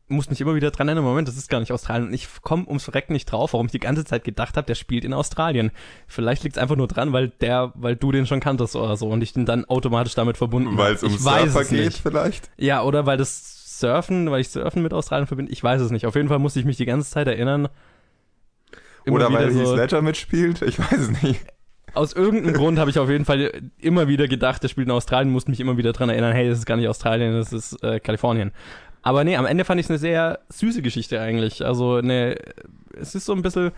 [0.08, 2.10] muss mich immer wieder dran erinnern, Moment, das ist gar nicht Australien.
[2.10, 4.76] Und ich komme ums Verrecken nicht drauf, warum ich die ganze Zeit gedacht habe, der
[4.76, 5.72] spielt in Australien.
[6.08, 9.10] Vielleicht liegt es einfach nur dran, weil der, weil du den schon kanntest oder so
[9.10, 10.78] und ich den dann automatisch damit verbunden.
[10.78, 11.98] Weil es um Ich weiß Surfer geht nicht.
[12.02, 12.52] vielleicht?
[12.58, 16.06] Ja, oder weil das Surfen, weil ich Surfen mit Australien verbinde, ich weiß es nicht.
[16.06, 17.68] Auf jeden Fall musste ich mich die ganze Zeit erinnern.
[19.08, 20.62] Oder weil wieder Heath so, Ledger mitspielt?
[20.62, 21.42] Ich weiß es nicht.
[21.94, 25.32] aus irgendeinem Grund habe ich auf jeden Fall immer wieder gedacht, der spielt in Australien,
[25.32, 28.00] musste mich immer wieder dran erinnern, hey, das ist gar nicht Australien, das ist äh,
[28.00, 28.52] Kalifornien.
[29.06, 31.64] Aber nee, am Ende fand ich es eine sehr süße Geschichte eigentlich.
[31.64, 32.38] Also eine,
[33.00, 33.72] es ist so ein bisschen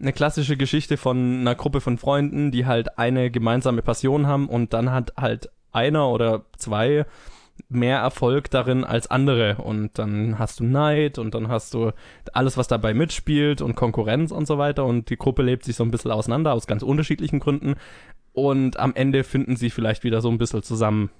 [0.00, 4.72] eine klassische Geschichte von einer Gruppe von Freunden, die halt eine gemeinsame Passion haben und
[4.72, 7.06] dann hat halt einer oder zwei
[7.68, 9.58] mehr Erfolg darin als andere.
[9.62, 11.92] Und dann hast du Neid und dann hast du
[12.32, 14.84] alles, was dabei mitspielt und Konkurrenz und so weiter.
[14.84, 17.76] Und die Gruppe lebt sich so ein bisschen auseinander aus ganz unterschiedlichen Gründen.
[18.32, 21.10] Und am Ende finden sie vielleicht wieder so ein bisschen zusammen.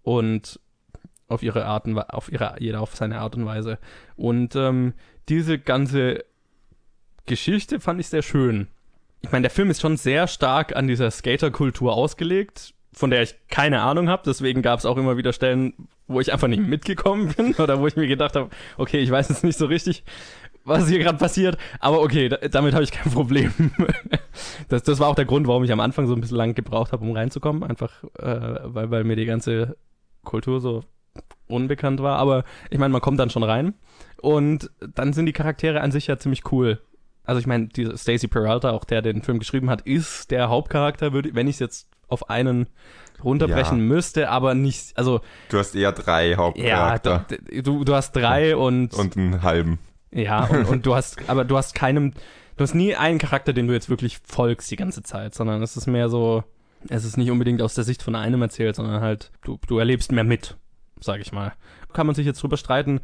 [0.00, 0.60] Und
[1.28, 3.78] auf ihre Art und auf ihre jeder auf seine Art und Weise
[4.16, 4.94] und ähm,
[5.28, 6.24] diese ganze
[7.26, 8.68] Geschichte fand ich sehr schön.
[9.22, 13.34] Ich meine, der Film ist schon sehr stark an dieser Skaterkultur ausgelegt, von der ich
[13.48, 14.22] keine Ahnung habe.
[14.24, 15.74] Deswegen gab es auch immer wieder Stellen,
[16.06, 19.28] wo ich einfach nicht mitgekommen bin oder wo ich mir gedacht habe, okay, ich weiß
[19.28, 20.04] jetzt nicht so richtig,
[20.64, 21.58] was hier gerade passiert.
[21.80, 23.52] Aber okay, da, damit habe ich kein Problem.
[24.68, 26.92] das, das war auch der Grund, warum ich am Anfang so ein bisschen lang gebraucht
[26.92, 27.64] habe, um reinzukommen.
[27.64, 29.76] Einfach, äh, weil, weil mir die ganze
[30.22, 30.84] Kultur so
[31.48, 32.18] unbekannt war.
[32.18, 33.74] Aber ich meine, man kommt dann schon rein.
[34.20, 36.80] Und dann sind die Charaktere an sich ja ziemlich cool.
[37.24, 41.34] Also ich meine, Stacey Peralta, auch der den Film geschrieben hat, ist der Hauptcharakter, würde,
[41.34, 42.68] wenn ich es jetzt auf einen
[43.24, 43.84] runterbrechen Ja.
[43.84, 48.54] müsste, aber nicht, also Du hast eher drei ja, Hauptcharakter d- du, du hast drei
[48.56, 49.78] und, und einen halben.
[50.12, 52.12] ja, und, und du hast, aber du hast keinem,
[52.56, 55.76] du hast nie einen Charakter, den du jetzt wirklich folgst die ganze Zeit, sondern es
[55.76, 56.44] ist mehr so,
[56.88, 60.12] es ist nicht unbedingt aus der Sicht von einem erzählt, sondern halt, du, du erlebst
[60.12, 60.56] mehr mit,
[61.00, 61.52] sag ich mal.
[61.92, 63.00] Kann man sich jetzt drüber streiten,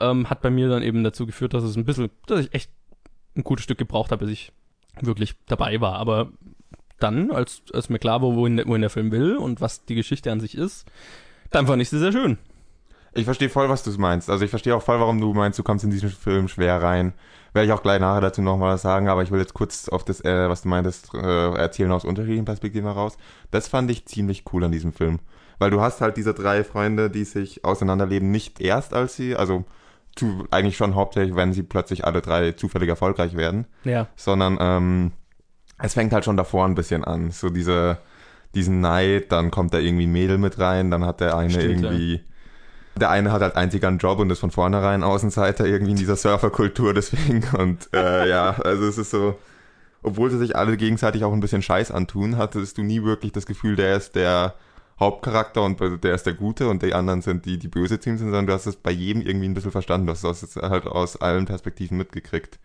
[0.00, 2.70] ähm, hat bei mir dann eben dazu geführt, dass es ein bisschen, dass ich echt
[3.36, 4.52] ein gutes Stück gebraucht habe, bis ich
[5.00, 5.94] wirklich dabei war.
[5.94, 6.30] Aber
[6.98, 10.30] dann, als, als mir klar war, wohin, wohin der Film will und was die Geschichte
[10.30, 10.86] an sich ist,
[11.50, 12.38] dann fand ich sie sehr schön.
[13.16, 14.28] Ich verstehe voll, was du meinst.
[14.28, 17.14] Also ich verstehe auch voll, warum du meinst, du kommst in diesen Film schwer rein.
[17.52, 19.88] Werde ich auch gleich nachher dazu noch mal was sagen, aber ich will jetzt kurz
[19.88, 23.16] auf das, äh, was du meintest, äh, erzählen aus unterschiedlichen Perspektiven heraus.
[23.52, 25.20] Das fand ich ziemlich cool an diesem Film.
[25.58, 29.64] Weil du hast halt diese drei Freunde, die sich auseinanderleben, nicht erst als sie, also
[30.16, 33.66] zu, eigentlich schon hauptsächlich, wenn sie plötzlich alle drei zufällig erfolgreich werden.
[33.84, 34.08] Ja.
[34.16, 35.12] Sondern ähm,
[35.78, 37.30] es fängt halt schon davor ein bisschen an.
[37.30, 37.98] So diese,
[38.54, 41.82] diesen Neid, dann kommt da irgendwie ein Mädel mit rein, dann hat der eine Stimmt,
[41.82, 42.20] irgendwie.
[42.96, 46.14] Der eine hat halt einzig einen Job und ist von vornherein Außenseiter irgendwie in dieser
[46.14, 47.42] Surferkultur, deswegen.
[47.58, 49.36] Und äh, ja, also es ist so,
[50.02, 53.46] obwohl sie sich alle gegenseitig auch ein bisschen Scheiß antun, hattest du nie wirklich das
[53.46, 54.54] Gefühl, der ist der
[55.00, 58.28] Hauptcharakter und der ist der Gute und die anderen sind die, die böse Teams sind,
[58.28, 60.06] sondern du hast es bei jedem irgendwie ein bisschen verstanden.
[60.06, 62.58] Du hast es halt aus allen Perspektiven mitgekriegt.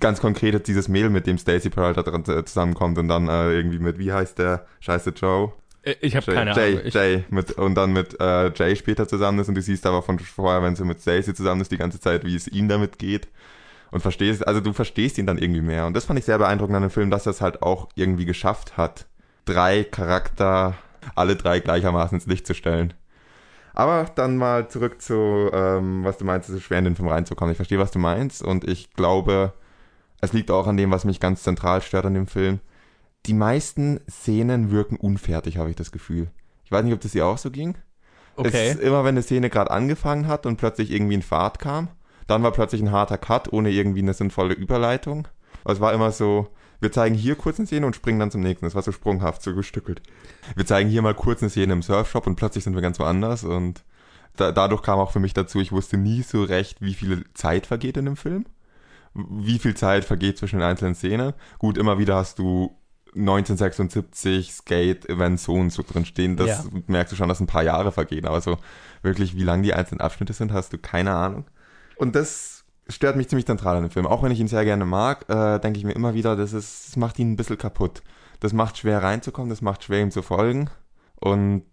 [0.00, 3.52] Ganz konkret jetzt dieses Mail, mit dem Stacey Peralta dran, äh, zusammenkommt und dann äh,
[3.52, 4.66] irgendwie mit, wie heißt der?
[4.80, 5.52] Scheiße Joe?
[5.82, 6.90] Äh, Ich habe Jay, keine Jay, Ahnung.
[6.90, 10.18] Jay mit, und dann mit äh, Jay später zusammen ist und du siehst aber von
[10.18, 13.28] vorher, wenn sie mit Stacey zusammen ist, die ganze Zeit, wie es ihm damit geht.
[13.92, 15.86] Und verstehst, also du verstehst ihn dann irgendwie mehr.
[15.86, 18.24] Und das fand ich sehr beeindruckend an dem Film, dass er es halt auch irgendwie
[18.24, 19.06] geschafft hat,
[19.44, 20.74] drei Charakter,
[21.14, 22.94] alle drei gleichermaßen ins Licht zu stellen.
[23.74, 27.08] Aber dann mal zurück zu, ähm, was du meinst, es ist schwer in den Film
[27.08, 27.52] reinzukommen.
[27.52, 29.52] Ich verstehe, was du meinst und ich glaube,
[30.20, 32.60] es liegt auch an dem, was mich ganz zentral stört an dem Film.
[33.26, 36.28] Die meisten Szenen wirken unfertig, habe ich das Gefühl.
[36.64, 37.76] Ich weiß nicht, ob das dir auch so ging.
[38.36, 38.70] Es okay.
[38.70, 41.88] ist immer, wenn eine Szene gerade angefangen hat und plötzlich irgendwie ein Fahrt kam,
[42.26, 45.28] dann war plötzlich ein harter Cut ohne irgendwie eine sinnvolle Überleitung.
[45.64, 46.48] Es war immer so,
[46.80, 48.66] wir zeigen hier kurz eine Szene und springen dann zum nächsten.
[48.66, 50.02] Das war so sprunghaft, so gestückelt.
[50.56, 53.44] Wir zeigen hier mal kurz eine Szene im Surfshop und plötzlich sind wir ganz woanders
[53.44, 53.84] und
[54.36, 57.66] da, dadurch kam auch für mich dazu, ich wusste nie so recht, wie viel Zeit
[57.66, 58.46] vergeht in dem Film.
[59.14, 61.34] Wie viel Zeit vergeht zwischen den einzelnen Szenen.
[61.58, 62.76] Gut, immer wieder hast du
[63.14, 66.36] 1976 Skate Event so und so drin stehen.
[66.36, 66.64] Das Ja.
[66.88, 68.26] merkst du schon, dass ein paar Jahre vergehen.
[68.26, 68.58] Aber so
[69.02, 71.44] wirklich, wie lang die einzelnen Abschnitte sind, hast du keine Ahnung.
[71.96, 74.06] Und das stört mich ziemlich zentral an dem Film.
[74.06, 76.88] Auch wenn ich ihn sehr gerne mag, äh, denke ich mir immer wieder, das, ist,
[76.88, 78.02] das macht ihn ein bisschen kaputt.
[78.44, 80.68] Das macht schwer reinzukommen, das macht schwer ihm zu folgen.
[81.18, 81.64] Und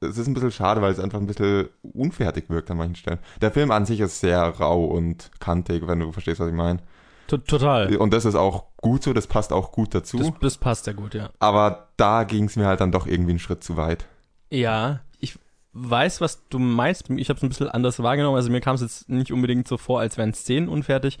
[0.00, 3.18] es ist ein bisschen schade, weil es einfach ein bisschen unfertig wirkt an manchen Stellen.
[3.40, 6.78] Der Film an sich ist sehr rau und kantig, wenn du verstehst, was ich meine.
[7.26, 7.96] To- Total.
[7.96, 10.18] Und das ist auch gut so, das passt auch gut dazu.
[10.18, 11.30] Das, das passt ja gut, ja.
[11.40, 14.06] aber da ging es mir halt dann doch irgendwie einen Schritt zu weit.
[14.50, 15.36] Ja, ich
[15.72, 17.10] weiß, was du meinst.
[17.10, 18.36] Ich habe es ein bisschen anders wahrgenommen.
[18.36, 21.18] Also mir kam es jetzt nicht unbedingt so vor, als wären Szenen unfertig.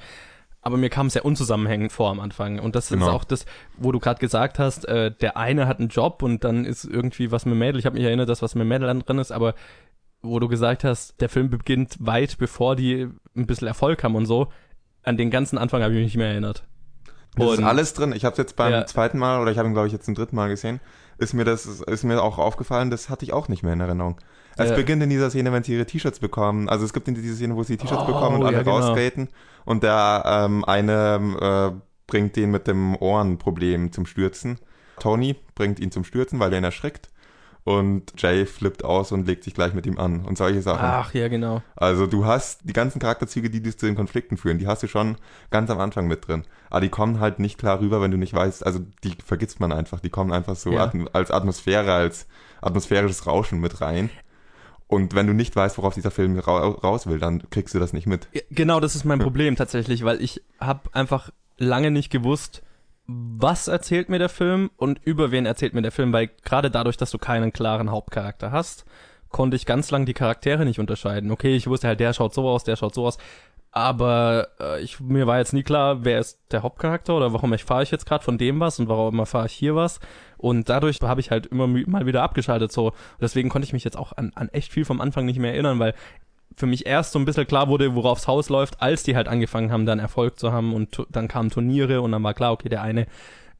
[0.64, 2.58] Aber mir kam es sehr unzusammenhängend vor am Anfang.
[2.58, 3.06] Und das Genau.
[3.08, 3.44] ist auch das,
[3.76, 7.30] wo du gerade gesagt hast, äh, der eine hat einen Job und dann ist irgendwie
[7.30, 7.78] was mit Mädel.
[7.78, 9.54] Ich habe mich erinnert, dass was mit Mädel dann drin ist, aber
[10.22, 14.24] wo du gesagt hast, der Film beginnt weit bevor die ein bisschen Erfolg haben und
[14.24, 14.48] so.
[15.02, 16.64] An den ganzen Anfang habe ich mich nicht mehr erinnert.
[17.36, 18.12] Das ist Und- alles drin.
[18.12, 18.86] Ich habe es jetzt beim Ja.
[18.86, 20.80] zweiten Mal oder ich habe ihn glaube ich jetzt zum dritten Mal gesehen.
[21.18, 22.90] Ist mir das ist mir auch aufgefallen.
[22.90, 24.18] Das hatte ich auch nicht mehr in Erinnerung.
[24.56, 24.76] Es Ja.
[24.76, 26.68] beginnt in dieser Szene, wenn sie ihre T-Shirts bekommen.
[26.68, 28.78] Also es gibt in dieser Szene, wo sie T-Shirts Oh, bekommen und alle ja, genau.
[28.78, 29.28] rausskaten
[29.64, 34.58] und der ähm, eine äh, bringt den mit dem Ohrenproblem zum Stürzen.
[35.00, 37.08] Tony bringt ihn zum Stürzen, weil er ihn erschreckt.
[37.66, 40.84] Und Jay flippt aus und legt sich gleich mit ihm an und solche Sachen.
[40.84, 41.62] Ach ja, genau.
[41.76, 44.86] Also du hast die ganzen Charakterzüge, die dich zu den Konflikten führen, die hast du
[44.86, 45.16] schon
[45.50, 46.44] ganz am Anfang mit drin.
[46.68, 49.72] Aber die kommen halt nicht klar rüber, wenn du nicht weißt, also die vergisst man
[49.72, 50.00] einfach.
[50.00, 50.92] Die kommen einfach so Ja.
[51.14, 52.26] als Atmosphäre, als
[52.60, 54.10] atmosphärisches Rauschen mit rein.
[54.86, 57.92] Und wenn du nicht weißt, worauf dieser Film ra raus will, dann kriegst du das
[57.92, 58.28] nicht mit.
[58.50, 59.24] Genau, das ist mein Ja.
[59.24, 62.62] Problem tatsächlich, weil ich habe einfach lange nicht gewusst,
[63.06, 66.96] was erzählt mir der Film und über wen erzählt mir der Film, weil gerade dadurch,
[66.96, 68.84] dass du keinen klaren Hauptcharakter hast,
[69.30, 71.30] konnte ich ganz lang die Charaktere nicht unterscheiden.
[71.30, 73.18] Okay, ich wusste halt, der schaut so aus, der schaut so aus,
[73.76, 77.64] aber äh, ich, mir war jetzt nie klar, wer ist der Hauptcharakter oder warum ich
[77.64, 79.98] fahre ich jetzt gerade von dem was und warum erfahre ich hier was.
[80.38, 82.92] Und dadurch habe ich halt immer mal wieder abgeschaltet so.
[83.20, 85.80] Deswegen konnte ich mich jetzt auch an, an echt viel vom Anfang nicht mehr erinnern,
[85.80, 85.94] weil
[86.54, 89.72] für mich erst so ein bisschen klar wurde, woraufs Haus läuft, als die halt angefangen
[89.72, 92.82] haben, dann Erfolg zu haben und dann kamen Turniere und dann war klar, okay, der
[92.82, 93.08] eine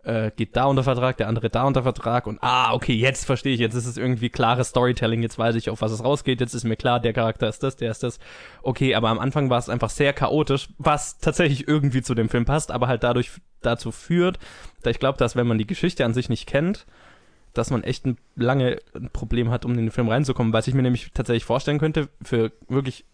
[0.04, 3.54] äh, geht da unter Vertrag, der andere da unter Vertrag und ah, okay, jetzt verstehe
[3.54, 6.54] ich, jetzt ist es irgendwie klares Storytelling, jetzt weiß ich, auf was es rausgeht, jetzt
[6.54, 8.18] ist mir klar, der Charakter ist das, der ist das.
[8.62, 12.44] Okay, aber am Anfang war es einfach sehr chaotisch, was tatsächlich irgendwie zu dem Film
[12.44, 13.30] passt, aber halt dadurch
[13.62, 14.38] dazu führt,
[14.82, 16.86] da ich glaube, dass wenn man die Geschichte an sich nicht kennt,
[17.54, 20.74] dass man echt ein, lange ein Problem hat, um in den Film reinzukommen, was ich
[20.74, 23.06] mir nämlich tatsächlich vorstellen könnte, für wirklich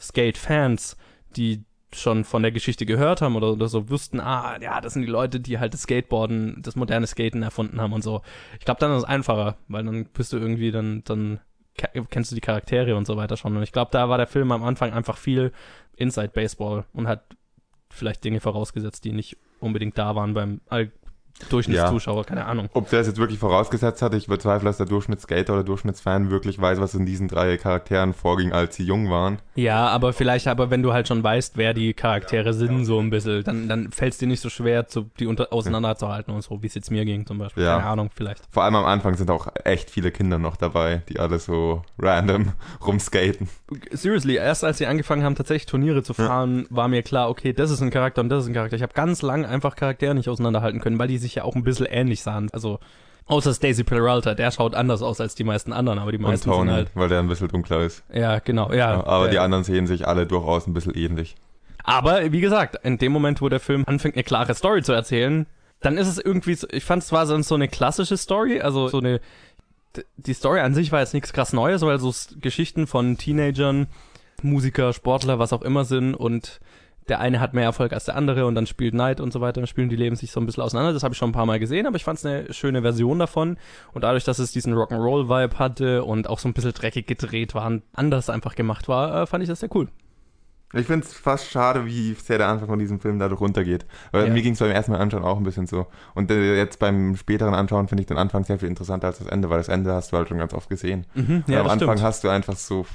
[0.00, 0.96] Skate-Fans,
[1.36, 5.02] die schon von der Geschichte gehört haben oder, oder so wüssten, ah, ja, das sind
[5.02, 8.22] die Leute, die halt das Skateboarden, das moderne Skaten erfunden haben und so.
[8.58, 11.40] Ich glaube, dann ist es einfacher, weil dann bist du irgendwie, dann, dann
[11.76, 13.56] ke- kennst du die Charaktere und so weiter schon.
[13.56, 15.52] Und ich glaube, da war der Film am Anfang einfach viel
[15.96, 17.24] Inside Baseball und hat
[17.90, 20.60] vielleicht Dinge vorausgesetzt, die nicht unbedingt da waren beim
[21.48, 22.68] Durchschnittszuschauer, keine Ahnung.
[22.74, 26.60] Ob der es jetzt wirklich vorausgesetzt hat, ich bezweifle, dass der Durchschnittsskater oder Durchschnittsfan wirklich
[26.60, 29.38] weiß, was in diesen drei Charakteren vorging, als sie jung waren.
[29.54, 33.10] Ja, aber vielleicht, aber wenn du halt schon weißt, wer die Charaktere sind, so ein
[33.10, 36.62] bisschen, dann, dann fällt es dir nicht so schwer, zu, die unter, auseinanderzuhalten und so,
[36.62, 37.64] wie es jetzt mir ging zum Beispiel.
[37.64, 37.76] Ja.
[37.76, 38.42] Keine Ahnung, vielleicht.
[38.50, 42.52] Vor allem am Anfang sind auch echt viele Kinder noch dabei, die alle so random
[42.86, 43.48] rumskaten.
[43.90, 47.70] Seriously, erst als sie angefangen haben, tatsächlich Turniere zu fahren, war mir klar, okay, das
[47.70, 48.76] ist ein Charakter und das ist ein Charakter.
[48.76, 51.64] Ich habe ganz lang einfach Charaktere nicht auseinanderhalten können, weil die sich ja auch ein
[51.64, 52.48] bisschen ähnlich sahen.
[52.52, 52.78] Also,
[53.26, 56.50] außer Stacey Peralta, der schaut anders aus als die meisten anderen, aber die Und meisten
[56.50, 56.90] Tony, sind halt.
[56.94, 58.02] weil der ein bisschen dunkler ist.
[58.12, 59.04] Ja, genau, ja.
[59.04, 61.36] Aber äh, die anderen sehen sich alle durchaus ein bisschen ähnlich.
[61.84, 65.46] Aber wie gesagt, in dem Moment, wo der Film anfängt, eine klare Story zu erzählen,
[65.80, 68.88] dann ist es irgendwie, so, ich fand es war so so eine klassische Story, also
[68.88, 69.20] so eine,
[70.18, 73.86] die Story an sich war jetzt nichts krass Neues, weil so Geschichten von Teenagern,
[74.42, 76.60] Musiker, Sportler, was auch immer sind und
[77.10, 79.60] der eine hat mehr Erfolg als der andere und dann spielt Knight und so weiter,
[79.60, 80.92] dann spielen die Leben sich so ein bisschen auseinander.
[80.94, 83.18] Das habe ich schon ein paar Mal gesehen, aber ich fand es eine schöne Version
[83.18, 83.58] davon.
[83.92, 87.66] Und dadurch, dass es diesen Rock'n'Roll-Vibe hatte und auch so ein bisschen dreckig gedreht war
[87.66, 89.88] und anders einfach gemacht war, äh, fand ich das sehr cool.
[90.72, 93.86] Ich finde es fast schade, wie sehr der Anfang von diesem Film dadurch runtergeht.
[94.12, 94.32] Weil Ja.
[94.32, 95.88] mir ging es beim ersten Mal anschauen auch ein bisschen so.
[96.14, 99.26] Und äh, jetzt beim späteren Anschauen finde ich den Anfang sehr viel interessanter als das
[99.26, 101.06] Ende, weil das Ende hast du halt schon ganz oft gesehen.
[101.14, 102.02] Mhm, Und am das Anfang stimmt.
[102.02, 102.86] hast du einfach so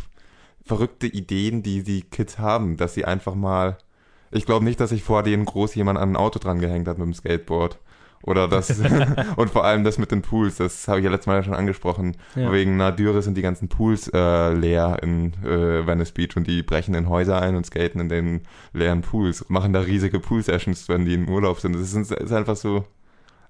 [0.65, 3.77] verrückte Ideen, die die Kids haben, dass sie einfach mal.
[4.35, 6.97] Ich glaube nicht, dass sich vor denen groß jemand an ein Auto dran gehängt hat
[6.97, 7.79] mit dem Skateboard.
[8.23, 8.79] Oder das.
[9.35, 11.53] und vor allem das mit den Pools, das habe ich ja letztes Mal ja schon
[11.53, 12.17] angesprochen.
[12.35, 12.51] Ja.
[12.51, 16.95] Wegen Nadüre sind die ganzen Pools äh, leer in äh, Venice Beach und die brechen
[16.95, 18.41] in Häuser ein und skaten in den
[18.73, 19.45] leeren Pools.
[19.49, 21.75] Machen da riesige Pool-Sessions, wenn die im Urlaub sind.
[21.75, 22.85] Das ist, ist einfach so,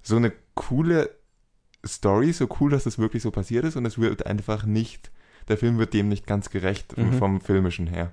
[0.02, 1.10] so eine coole
[1.84, 5.10] Story, so cool, dass das wirklich so passiert ist und es wird einfach nicht,
[5.48, 7.14] der Film wird dem nicht ganz gerecht Mhm.
[7.14, 8.12] vom Filmischen her.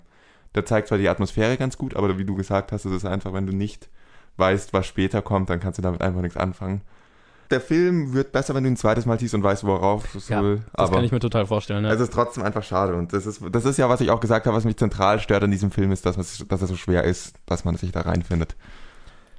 [0.56, 3.34] Der zeigt zwar die Atmosphäre ganz gut, aber wie du gesagt hast, es ist einfach,
[3.34, 3.90] wenn du nicht
[4.38, 6.82] weißt, was später kommt, dann kannst du damit einfach nichts anfangen.
[7.52, 10.30] Der Film wird besser, wenn du ihn ein zweites Mal siehst und weißt, worauf es
[10.30, 10.58] Ja, soll.
[10.58, 11.86] Das Aber kann ich mir total vorstellen.
[11.86, 11.92] Ja.
[11.92, 12.96] es ist trotzdem einfach schade.
[12.96, 15.44] Und das ist, das ist ja, was ich auch gesagt habe, was mich zentral stört
[15.44, 18.02] an diesem Film, ist, dass, es- dass er so schwer ist, dass man sich da
[18.02, 18.56] reinfindet.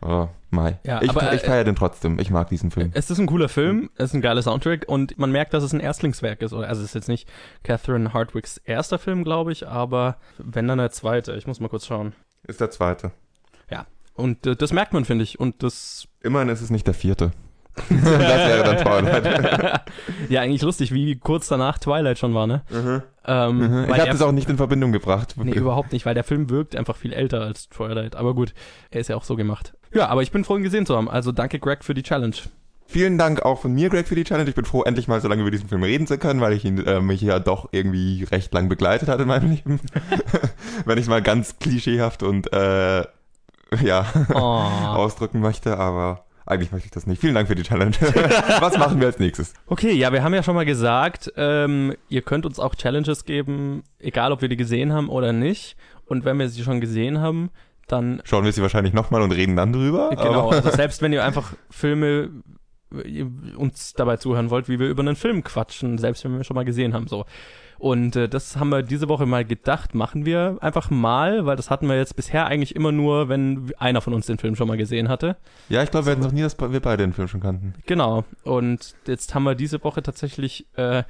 [0.05, 0.79] Oh, Mai.
[0.85, 2.19] Ja, ich aber, ich äh, feiere den trotzdem.
[2.19, 2.91] Ich mag diesen Film.
[2.95, 5.73] es ist ein cooler Film, es ist ein geiler Soundtrack und man merkt, dass es
[5.73, 6.53] ein Erstlingswerk ist.
[6.53, 7.29] Also es ist jetzt nicht
[7.63, 11.33] Catherine Hardwicks erster Film, glaube ich, aber wenn dann der zweite.
[11.33, 12.13] Ich muss mal kurz schauen.
[12.47, 13.11] Ist der zweite.
[14.15, 15.39] Und äh, das merkt man, finde ich.
[15.39, 17.33] Und das Immerhin ist es nicht der vierte.
[17.89, 19.81] das wäre dann toll.
[20.29, 22.63] ja eigentlich lustig, wie kurz danach Twilight schon war, ne?
[23.27, 23.85] Ähm, Mhm.
[23.95, 25.35] Ich habe das auch nicht in Verbindung gebracht.
[25.37, 28.17] Nee, überhaupt nicht, weil der Film wirkt einfach viel älter als Twilight.
[28.17, 28.53] Aber gut,
[28.91, 29.75] er ist ja auch so gemacht.
[29.93, 31.09] Ja, aber ich bin froh, ihn gesehen zu haben.
[31.09, 32.35] Also danke, Greg, für die Challenge.
[32.87, 34.49] Vielen Dank auch von mir, Greg, für die Challenge.
[34.51, 36.67] Ich bin froh, endlich mal so lange über diesen Film reden zu können, weil ich
[36.67, 39.81] ihn äh, mich ja doch irgendwie recht lang begleitet hat in meinem Leben.
[40.85, 43.05] Wenn ich mal ganz klischeehaft und äh,
[43.83, 44.37] ja Oh.
[44.87, 47.21] ausdrücken möchte, aber eigentlich möchte ich das nicht.
[47.21, 47.95] Vielen Dank für die Challenge.
[48.61, 49.55] Was machen wir als nächstes?
[49.67, 53.83] Okay, ja, wir haben ja schon mal gesagt, ähm, ihr könnt uns auch Challenges geben,
[53.99, 55.77] egal ob wir die gesehen haben oder nicht.
[56.07, 57.51] Und wenn wir sie schon gesehen haben,
[57.89, 60.11] dann Schauen wir sie wahrscheinlich nochmal und reden dann drüber.
[60.11, 60.49] genau.
[60.49, 62.31] Aber Also selbst wenn ihr einfach Filme
[63.05, 66.55] ihr uns dabei zuhören wollt, wie wir über einen Film quatschen, selbst wenn wir schon
[66.55, 67.25] mal gesehen haben, so.
[67.85, 71.69] Und äh, das haben wir diese Woche mal gedacht, machen wir einfach mal, weil das
[71.69, 74.79] hatten wir jetzt bisher eigentlich immer nur, wenn einer von uns den Film schon mal
[74.79, 75.37] gesehen hatte.
[75.69, 77.75] ja, ich glaube, wir hatten noch nie, dass wir beide den Film schon kannten.
[77.85, 78.25] Genau.
[78.43, 81.03] Und jetzt haben wir diese Woche tatsächlich, äh,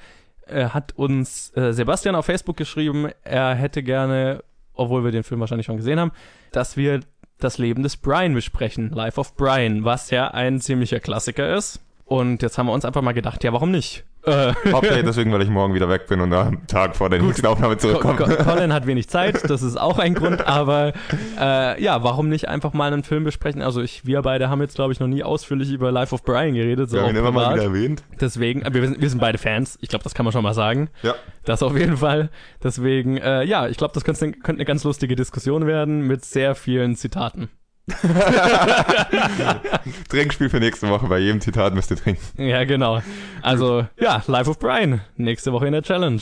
[0.49, 5.39] äh, hat uns äh, Sebastian auf Facebook geschrieben, er hätte gerne, obwohl wir den Film
[5.39, 6.11] wahrscheinlich schon gesehen haben,
[6.51, 7.03] dass wir
[7.39, 11.79] das Leben des Brian besprechen, Life of Brian, was ja ein ziemlicher Klassiker ist.
[12.07, 14.05] Und jetzt haben wir uns einfach mal gedacht, ja, warum nicht?
[14.25, 17.47] Äh, Okay, deswegen, weil ich morgen wieder weg bin und am Tag vor der nächsten
[17.47, 18.17] Aufnahme zurückkomme.
[18.17, 20.93] Co- Colin hat wenig Zeit, das ist auch ein Grund, aber
[21.41, 23.63] äh, ja, warum nicht einfach mal einen Film besprechen?
[23.63, 26.53] Also ich, wir beide haben jetzt, glaube ich, noch nie ausführlich über Life of Brian
[26.55, 28.03] geredet, so Wir haben ihn immer mal wieder erwähnt.
[28.21, 30.55] Deswegen, äh, wir, sind- wir sind beide Fans, ich glaube, das kann man schon mal
[30.55, 30.91] sagen.
[31.03, 31.15] Ja.
[31.47, 32.29] Das auf jeden Fall.
[32.63, 36.55] Deswegen, äh, ja, ich glaube, das könnte, könnte eine ganz lustige Diskussion werden mit sehr
[36.55, 37.49] vielen Zitaten.
[40.09, 41.07] Trinkspiel für nächste Woche.
[41.07, 42.43] Bei jedem Zitat müsst ihr trinken.
[42.43, 43.03] Ja, genau.
[43.43, 45.01] Also, ja, Life of Brian.
[45.17, 46.21] Nächste Woche in der Challenge.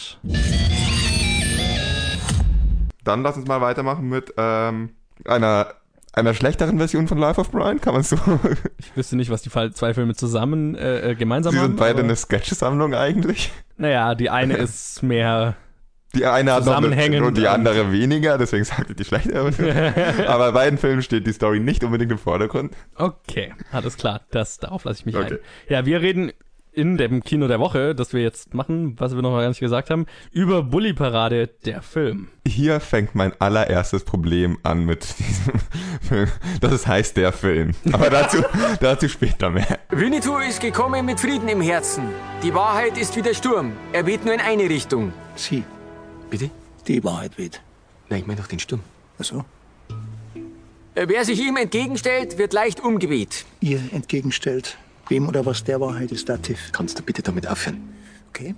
[3.04, 4.90] Dann lass uns mal weitermachen mit ähm,
[5.24, 5.74] einer,
[6.12, 7.80] einer schlechteren Version von Life of Brian.
[7.80, 8.16] Kann man so.
[8.78, 11.68] Ich wüsste nicht, was die zwei Filme zusammen äh, äh, gemeinsam Sie haben.
[11.68, 13.50] sind beide eine Sketch-Sammlung eigentlich.
[13.76, 15.56] Naja, die eine ist mehr.
[16.14, 19.52] Die eine hat Zusammenhängend und die andere weniger, deswegen sage ich die schlechtere.
[20.28, 22.74] Aber bei beiden Filmen steht die Story nicht unbedingt im Vordergrund.
[22.96, 24.20] Okay, alles klar.
[24.30, 25.34] Das, darauf lasse ich mich Okay.
[25.34, 25.38] ein.
[25.68, 26.32] Ja, wir reden
[26.74, 29.90] in dem Kino der Woche, das wir jetzt machen, was wir noch gar nicht gesagt
[29.90, 32.28] haben, über Bully Parade, der Film.
[32.46, 35.52] Hier fängt mein allererstes Problem an mit diesem
[36.00, 36.28] Film.
[36.62, 37.72] Das ist heißt der Film.
[37.92, 38.38] Aber dazu,
[38.80, 39.78] dazu später mehr.
[39.90, 42.04] Winnetou ist gekommen mit Frieden im Herzen.
[42.42, 43.72] Die Wahrheit ist wie der Sturm.
[43.92, 45.12] Er weht nur in eine Richtung.
[45.36, 45.64] Sie,
[46.32, 46.50] Bitte?
[46.88, 47.60] die Wahrheit weht.
[48.08, 48.80] Nein, ich meine doch den Sturm.
[49.18, 49.44] Also,
[50.94, 53.44] Äh, Wer sich ihm entgegenstellt, wird leicht umgeweht.
[53.60, 54.78] ihr entgegenstellt,
[55.08, 56.70] wem oder was der Wahrheit ist Dativ.
[56.72, 57.80] Kannst du bitte damit aufhören?
[58.30, 58.54] Okay?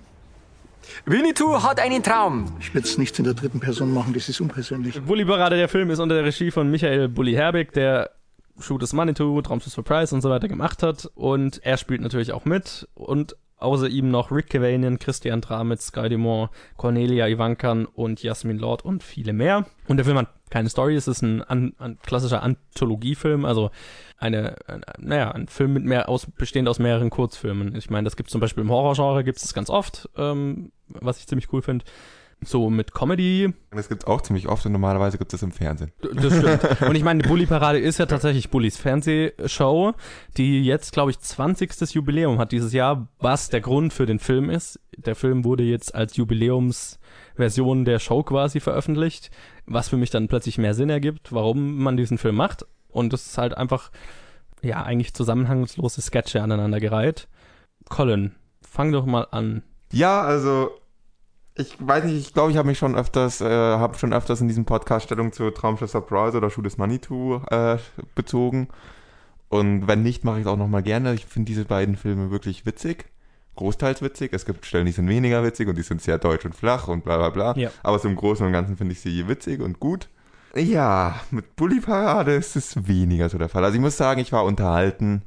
[1.05, 2.53] Winnetou hat einen Traum.
[2.61, 5.01] Ich will es nicht in der dritten Person machen, das ist unpersönlich.
[5.01, 8.11] Bully Parade, der Film, ist unter der Regie von Michael Bully Herbig, der
[8.59, 11.09] Shoot is Manitou, Traum to Surprise und so weiter gemacht hat.
[11.15, 12.87] Und er spielt natürlich auch mit.
[12.95, 18.83] Und außer ihm noch Rick Cavanian, Christian Dramitz, Guy Dumont, Cornelia Ivankan und Jasmin Lord
[18.83, 19.65] und viele mehr.
[19.87, 23.71] Und der Film hat keine Story, es ist ein, an, ein klassischer Anthologiefilm, also
[24.17, 27.75] eine, ein, naja, ein Film mit mehr aus, bestehend aus mehreren Kurzfilmen.
[27.75, 31.27] Ich meine, das gibt zum Beispiel im Horrorgenre, gibt es ganz oft, ähm, was ich
[31.27, 31.85] ziemlich cool finde.
[32.45, 35.91] So mit Comedy, Das gibt's auch ziemlich oft und normalerweise gibt es im Fernsehen.
[36.13, 36.81] das stimmt.
[36.81, 39.93] Und ich meine, die Bully-Parade ist ja tatsächlich Bullys Fernsehshow,
[40.37, 41.93] die jetzt, glaube ich, 20.
[41.93, 44.79] Jubiläum hat dieses Jahr, was der Grund für den Film ist.
[44.95, 49.31] Der Film wurde jetzt als Jubiläumsversion der Show quasi veröffentlicht,
[49.65, 52.65] was für mich dann plötzlich mehr Sinn ergibt, warum man diesen Film macht.
[52.89, 53.91] Und das ist halt einfach,
[54.61, 57.27] ja, eigentlich zusammenhangslose Sketche aneinandergereiht.
[57.89, 59.63] Colin, fang doch mal an.
[59.91, 60.69] Ja, also
[61.55, 64.47] ich weiß nicht, ich glaube, ich habe mich schon öfters, äh, habe schon öfters in
[64.49, 67.77] diesem Podcast Stellung zu Traumschiff Surprise oder Shoot des Manitou äh,
[68.13, 68.67] bezogen.
[69.47, 71.13] Und wenn nicht, mache ich es auch nochmal gerne.
[71.13, 73.05] Ich finde diese beiden Filme wirklich witzig.
[73.55, 74.33] Großteils witzig.
[74.33, 77.05] Es gibt Stellen, die sind weniger witzig und die sind sehr deutsch und flach und
[77.05, 77.57] bla bla bla.
[77.57, 77.71] Ja.
[77.83, 80.09] Aber so im Großen und Ganzen finde ich sie witzig und gut.
[80.55, 83.63] Ja, mit Bully Parade ist es weniger so der Fall.
[83.63, 85.21] Also ich muss sagen, ich war unterhalten.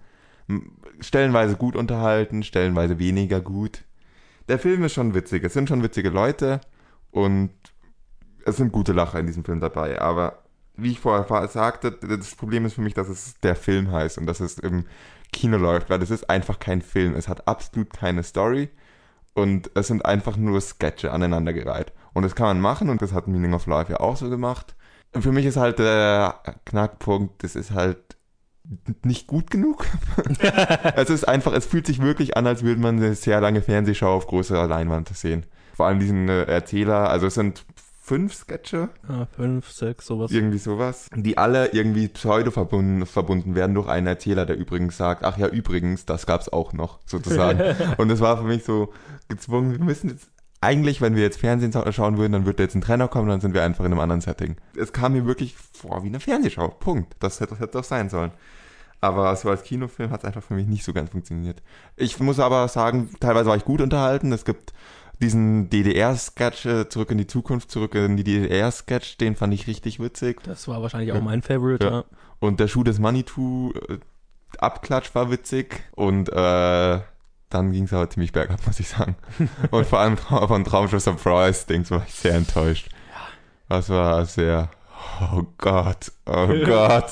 [1.00, 3.84] Stellenweise gut unterhalten, stellenweise weniger gut.
[4.48, 5.44] Der Film ist schon witzig.
[5.44, 6.60] Es sind schon witzige Leute
[7.10, 7.50] und
[8.44, 10.00] es sind gute Lacher in diesem Film dabei.
[10.00, 10.42] Aber
[10.76, 14.26] wie ich vorher sagte, das Problem ist für mich, dass es der Film heißt und
[14.26, 14.86] dass es im
[15.32, 17.14] Kino läuft, weil es ist einfach kein Film.
[17.14, 18.70] Es hat absolut keine Story
[19.34, 21.92] und es sind einfach nur Sketche aneinandergereiht.
[22.14, 24.74] Und das kann man machen und das hat Meaning of Life ja auch so gemacht.
[25.12, 28.07] Für mich ist halt der Knackpunkt, das ist halt
[29.04, 29.86] nicht gut genug.
[30.96, 34.14] es ist einfach, es fühlt sich wirklich an, als würde man eine sehr lange Fernsehschau
[34.14, 35.46] auf großer Leinwand sehen.
[35.74, 37.64] Vor allem diesen äh, Erzähler, also es sind
[38.02, 40.30] fünf Sketche, Ah, fünf, sechs, sowas.
[40.30, 45.24] irgendwie sowas, die alle irgendwie pseudo verbunden, verbunden werden durch einen Erzähler, der übrigens sagt,
[45.24, 47.60] ach ja, übrigens, das gab's auch noch, sozusagen.
[47.98, 48.92] Und es war für mich so
[49.28, 52.74] gezwungen, wir müssen jetzt, eigentlich, wenn wir jetzt Fernsehen scha- schauen würden, dann würde jetzt
[52.74, 54.56] ein Trainer kommen, dann sind wir einfach in einem anderen Setting.
[54.76, 57.14] Es kam mir wirklich vor wie eine Fernsehschau, Punkt.
[57.20, 58.32] Das hätte, das hätte doch sein sollen.
[59.00, 61.62] Aber so als Kinofilm hat es einfach für mich nicht so ganz funktioniert.
[61.96, 64.32] Ich muss aber sagen, teilweise war ich gut unterhalten.
[64.32, 64.72] Es gibt
[65.20, 70.00] diesen DDR-Sketch, äh, zurück in die Zukunft, zurück in die DDR-Sketch, den fand ich richtig
[70.00, 70.42] witzig.
[70.44, 71.90] Das war wahrscheinlich auch mein Favorite, Ja.
[71.90, 72.04] ja.
[72.40, 73.98] Und der Schuh des Manitou, äh,
[74.58, 75.82] Abklatsch war witzig.
[75.92, 77.00] Und äh,
[77.50, 79.16] dann ging es aber ziemlich bergab, muss ich sagen.
[79.70, 82.88] Und vor allem von Traumschiff Surprise, Dings war ich sehr enttäuscht.
[83.68, 84.70] Das war sehr,
[85.20, 87.10] oh Gott, oh Gott.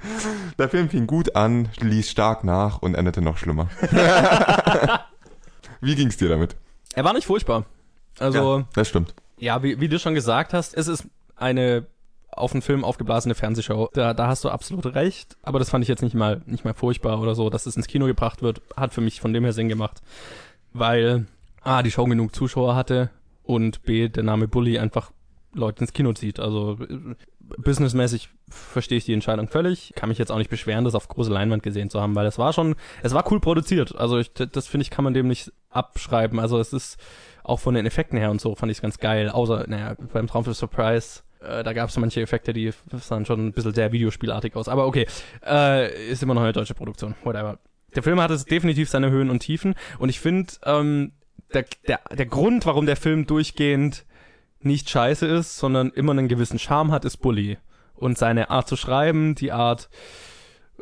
[0.58, 3.68] Der Film fing gut an, ließ stark nach und endete noch schlimmer.
[5.80, 6.56] Wie ging's dir damit?
[6.94, 7.64] Er war nicht furchtbar.
[8.18, 9.14] Also, ja, das stimmt.
[9.38, 11.04] ja, wie, wie du schon gesagt hast, es ist
[11.36, 11.86] eine
[12.30, 13.90] auf den Film aufgeblasene Fernsehshow.
[13.94, 15.36] Da, da hast du absolut recht.
[15.42, 17.86] Aber das fand ich jetzt nicht mal, nicht mal furchtbar oder so, dass es ins
[17.86, 20.02] Kino gebracht wird, hat für mich von dem her Sinn gemacht.
[20.72, 21.26] Weil
[21.62, 23.10] A, die Show genug Zuschauer hatte
[23.42, 25.12] und B, der Name Bully einfach
[25.54, 26.38] Leute ins Kino zieht.
[26.38, 26.78] Also
[27.58, 29.92] businessmäßig verstehe ich die Entscheidung völlig.
[29.94, 32.38] Kann mich jetzt auch nicht beschweren, das auf große Leinwand gesehen zu haben, weil es
[32.38, 33.94] war schon, es war cool produziert.
[33.96, 36.38] Also ich, das finde ich, kann man dem nicht abschreiben.
[36.38, 36.98] Also es ist
[37.44, 39.30] auch von den Effekten her und so fand ich es ganz geil.
[39.30, 43.46] Außer, naja, beim Traum für Surprise, äh, da gab es manche Effekte, die sahen schon
[43.46, 44.68] ein bisschen sehr videospielartig aus.
[44.68, 45.06] Aber okay,
[45.44, 47.58] äh, ist immer noch eine deutsche Produktion, whatever.
[47.94, 51.12] Der Film hat es definitiv seine Höhen und Tiefen und ich finde, ähm,
[51.54, 54.04] der, der, der Grund, warum der Film durchgehend
[54.66, 57.58] nicht scheiße ist, sondern immer einen gewissen Charme hat, ist Bully.
[57.94, 59.88] Und seine Art zu schreiben, die Art,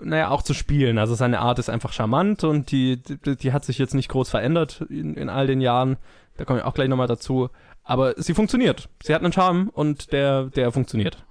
[0.01, 0.99] naja, auch zu spielen.
[0.99, 4.31] Also seine Art ist einfach charmant und die, die, die hat sich jetzt nicht groß
[4.31, 5.97] verändert in, in all den Jahren.
[6.37, 7.51] Da komme ich auch gleich nochmal dazu.
[7.85, 8.89] Aber sie funktioniert.
[9.03, 11.25] Sie hat einen Charme und der, der funktioniert.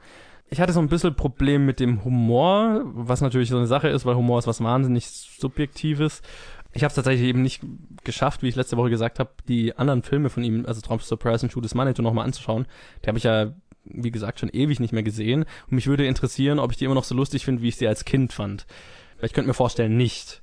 [0.50, 4.06] Ich hatte so ein bisschen Problem mit dem Humor, was natürlich so eine Sache ist,
[4.06, 6.22] weil Humor ist was wahnsinnig Subjektives.
[6.74, 7.62] Ich habe es tatsächlich eben nicht
[8.04, 11.46] geschafft, wie ich letzte Woche gesagt habe, die anderen Filme von ihm, also Traum Surprise
[11.46, 12.66] und Shoot is Manitou, nochmal anzuschauen.
[13.04, 13.54] Die habe ich ja,
[13.86, 15.44] wie gesagt, schon ewig nicht mehr gesehen.
[15.44, 17.88] Und mich würde interessieren, ob ich die immer noch so lustig finde, wie ich sie
[17.88, 18.66] als Kind fand.
[19.20, 20.42] Weil ich könnte mir vorstellen, nicht.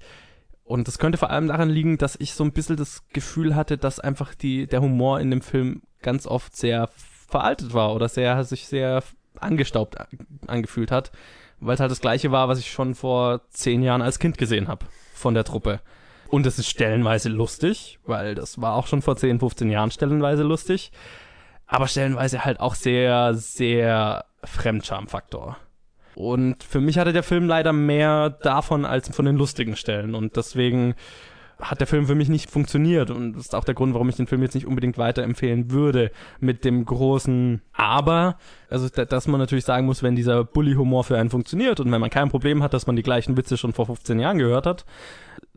[0.62, 3.76] Und das könnte vor allem daran liegen, dass ich so ein bisschen das Gefühl hatte,
[3.76, 6.88] dass einfach die, der Humor in dem Film ganz oft sehr
[7.28, 9.02] veraltet war oder sehr, sich sehr
[9.38, 9.96] angestaubt
[10.46, 11.10] angefühlt hat,
[11.58, 14.68] weil es halt das gleiche war, was ich schon vor zehn Jahren als Kind gesehen
[14.68, 15.80] habe von der Truppe.
[16.30, 20.44] Und es ist stellenweise lustig, weil das war auch schon vor 10, 15 Jahren stellenweise
[20.44, 20.92] lustig.
[21.66, 25.56] Aber stellenweise halt auch sehr, sehr Fremdscham-Faktor.
[26.14, 30.14] Und für mich hatte der Film leider mehr davon als von den lustigen Stellen.
[30.14, 30.94] Und deswegen
[31.60, 33.10] hat der Film für mich nicht funktioniert.
[33.10, 36.10] Und das ist auch der Grund, warum ich den Film jetzt nicht unbedingt weiterempfehlen würde.
[36.38, 38.38] Mit dem großen Aber.
[38.68, 42.10] Also, dass man natürlich sagen muss, wenn dieser Bully-Humor für einen funktioniert und wenn man
[42.10, 44.84] kein Problem hat, dass man die gleichen Witze schon vor 15 Jahren gehört hat,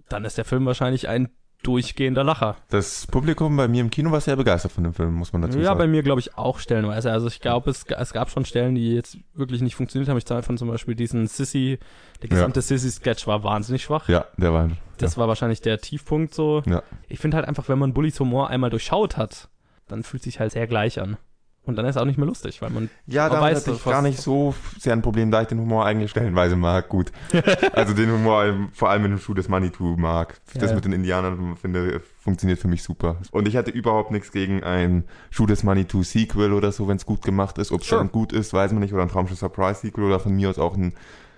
[0.09, 1.29] dann ist der Film wahrscheinlich ein
[1.63, 2.57] durchgehender Lacher.
[2.69, 5.57] Das Publikum bei mir im Kino war sehr begeistert von dem Film, muss man dazu
[5.57, 5.79] ja, sagen.
[5.79, 7.11] bei mir glaube ich auch stellenweise.
[7.11, 10.17] Also ich glaube, es, es gab schon Stellen, die jetzt wirklich nicht funktioniert haben.
[10.17, 11.79] Ich zeige von zum Beispiel diesen Sissy,
[12.21, 12.61] der gesamte ja.
[12.61, 14.09] Sissy-Sketch war wahnsinnig schwach.
[14.09, 14.69] Ja, der war.
[14.97, 15.21] Das ja.
[15.21, 16.61] war wahrscheinlich der Tiefpunkt so.
[16.65, 16.83] Ja.
[17.07, 19.49] Ich finde halt einfach, wenn man Bullys Humor einmal durchschaut hat,
[19.87, 21.17] dann fühlt sich halt sehr gleich an.
[21.65, 24.19] Und dann ist auch nicht mehr lustig, weil man ja, da weiß ich gar nicht
[24.19, 26.89] so sehr ein Problem, da ich den Humor eigentlich stellenweise mag.
[26.89, 27.13] Gut,
[27.73, 30.41] also den Humor vor allem in dem Schuh des Manitou mag.
[30.55, 30.75] Das ja.
[30.75, 33.17] mit den Indianern finde funktioniert für mich super.
[33.31, 37.05] Und ich hatte überhaupt nichts gegen ein Schuh des Manitou Sequel oder so, wenn es
[37.05, 37.71] gut gemacht ist.
[37.71, 38.01] Ob es sure.
[38.01, 38.93] dann gut ist, weiß man nicht.
[38.93, 40.93] Oder ein Traumschiff Surprise Sequel oder von mir aus auch ein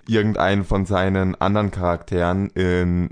[0.07, 3.09] irgendeinen von seinen anderen Charakteren in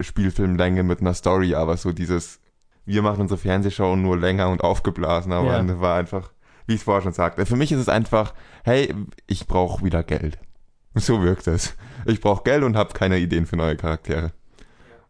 [0.00, 2.40] Spielfilmlänge mit einer Story, aber so dieses
[2.86, 5.80] wir machen unsere Fernsehshow nur länger und aufgeblasen, aber ja.
[5.80, 6.30] war einfach
[6.66, 7.46] wie ich es vorher schon sagte.
[7.46, 8.94] Für mich ist es einfach, hey,
[9.26, 10.38] ich brauche wieder Geld.
[10.98, 11.76] So wirkt es.
[12.06, 14.32] Ich brauche Geld und habe keine Ideen für neue Charaktere.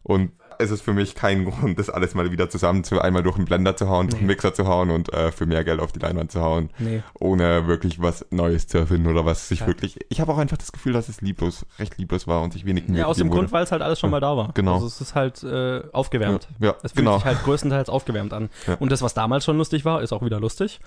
[0.03, 3.35] Und es ist für mich kein Grund, das alles mal wieder zusammen zu einmal durch
[3.35, 4.11] einen Blender zu hauen, nee.
[4.11, 6.69] durch einen Mixer zu hauen und äh, für mehr Geld auf die Leinwand zu hauen,
[6.79, 7.03] nee.
[7.19, 9.67] ohne wirklich was Neues zu erfinden oder was sich ja.
[9.67, 9.99] wirklich.
[10.09, 12.87] Ich habe auch einfach das Gefühl, dass es lieblos, recht lieblos war und sich wenig
[12.87, 14.51] Mühe Ja, aus dem Grund, weil es halt alles schon mal da war.
[14.53, 14.75] Genau.
[14.75, 16.47] Also es ist halt äh, aufgewärmt.
[16.59, 17.17] Ja, ja es fühlt genau.
[17.17, 18.49] sich halt größtenteils aufgewärmt an.
[18.67, 18.75] Ja.
[18.75, 20.79] Und das, was damals schon lustig war, ist auch wieder lustig.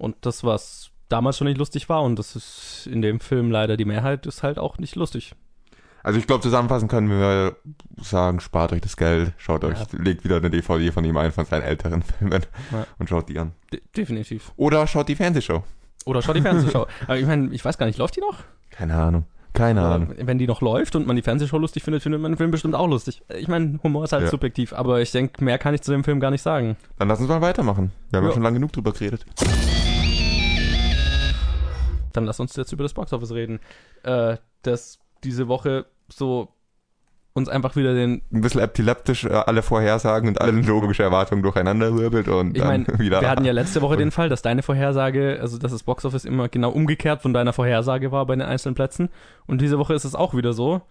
[0.00, 3.76] Und das, was damals schon nicht lustig war, und das ist in dem Film leider
[3.76, 5.34] die Mehrheit, ist halt auch nicht lustig.
[6.02, 7.56] Also ich glaube, zusammenfassend können wir
[8.00, 9.86] sagen, spart euch das Geld, schaut euch, ja.
[9.92, 12.42] legt wieder eine DVD von ihm ein, von seinen älteren Filmen
[12.72, 12.86] ja.
[12.98, 13.52] und schaut die an.
[13.70, 14.52] De definitiv.
[14.56, 15.62] Oder schaut die Fernsehshow.
[16.06, 16.86] Oder schaut die Fernsehshow.
[17.04, 18.38] Aber ich meine, ich weiß gar nicht, läuft die noch?
[18.70, 19.26] Keine Ahnung.
[19.52, 20.14] Keine Ahnung.
[20.16, 22.74] Wenn die noch läuft und man die Fernsehshow lustig findet, findet man den Film bestimmt
[22.74, 23.20] auch lustig.
[23.36, 24.30] Ich meine, Humor ist halt Ja.
[24.30, 26.76] subjektiv, aber ich denke, mehr kann ich zu dem Film gar nicht sagen.
[26.98, 27.90] Dann lass uns mal weitermachen.
[28.10, 28.32] Wir haben Ja.
[28.32, 29.26] schon lange genug drüber geredet.
[32.12, 33.60] Dann lass uns jetzt über das Boxoffice reden.
[34.02, 36.54] Äh, das diese Woche so
[37.32, 38.22] uns einfach wieder den.
[38.32, 42.84] Ein bisschen epileptisch äh, alle Vorhersagen und alle logische Erwartungen durcheinander wirbelt und Ich dann
[42.84, 43.20] meine, wieder.
[43.20, 46.48] wir hatten ja letzte Woche den Fall, dass deine Vorhersage, also dass das Boxoffice immer
[46.48, 49.08] genau umgekehrt von deiner Vorhersage war bei den einzelnen Plätzen.
[49.46, 50.82] Und diese Woche ist es auch wieder so.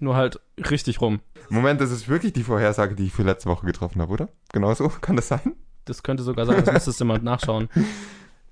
[0.00, 0.38] Nur halt
[0.70, 1.18] richtig rum.
[1.48, 4.28] Moment, das ist wirklich die Vorhersage, die ich für letzte Woche getroffen habe, oder?
[4.52, 4.88] Genau so?
[5.00, 5.56] Kann das sein?
[5.86, 7.68] Das könnte sogar sein, das müsstest du mal nachschauen.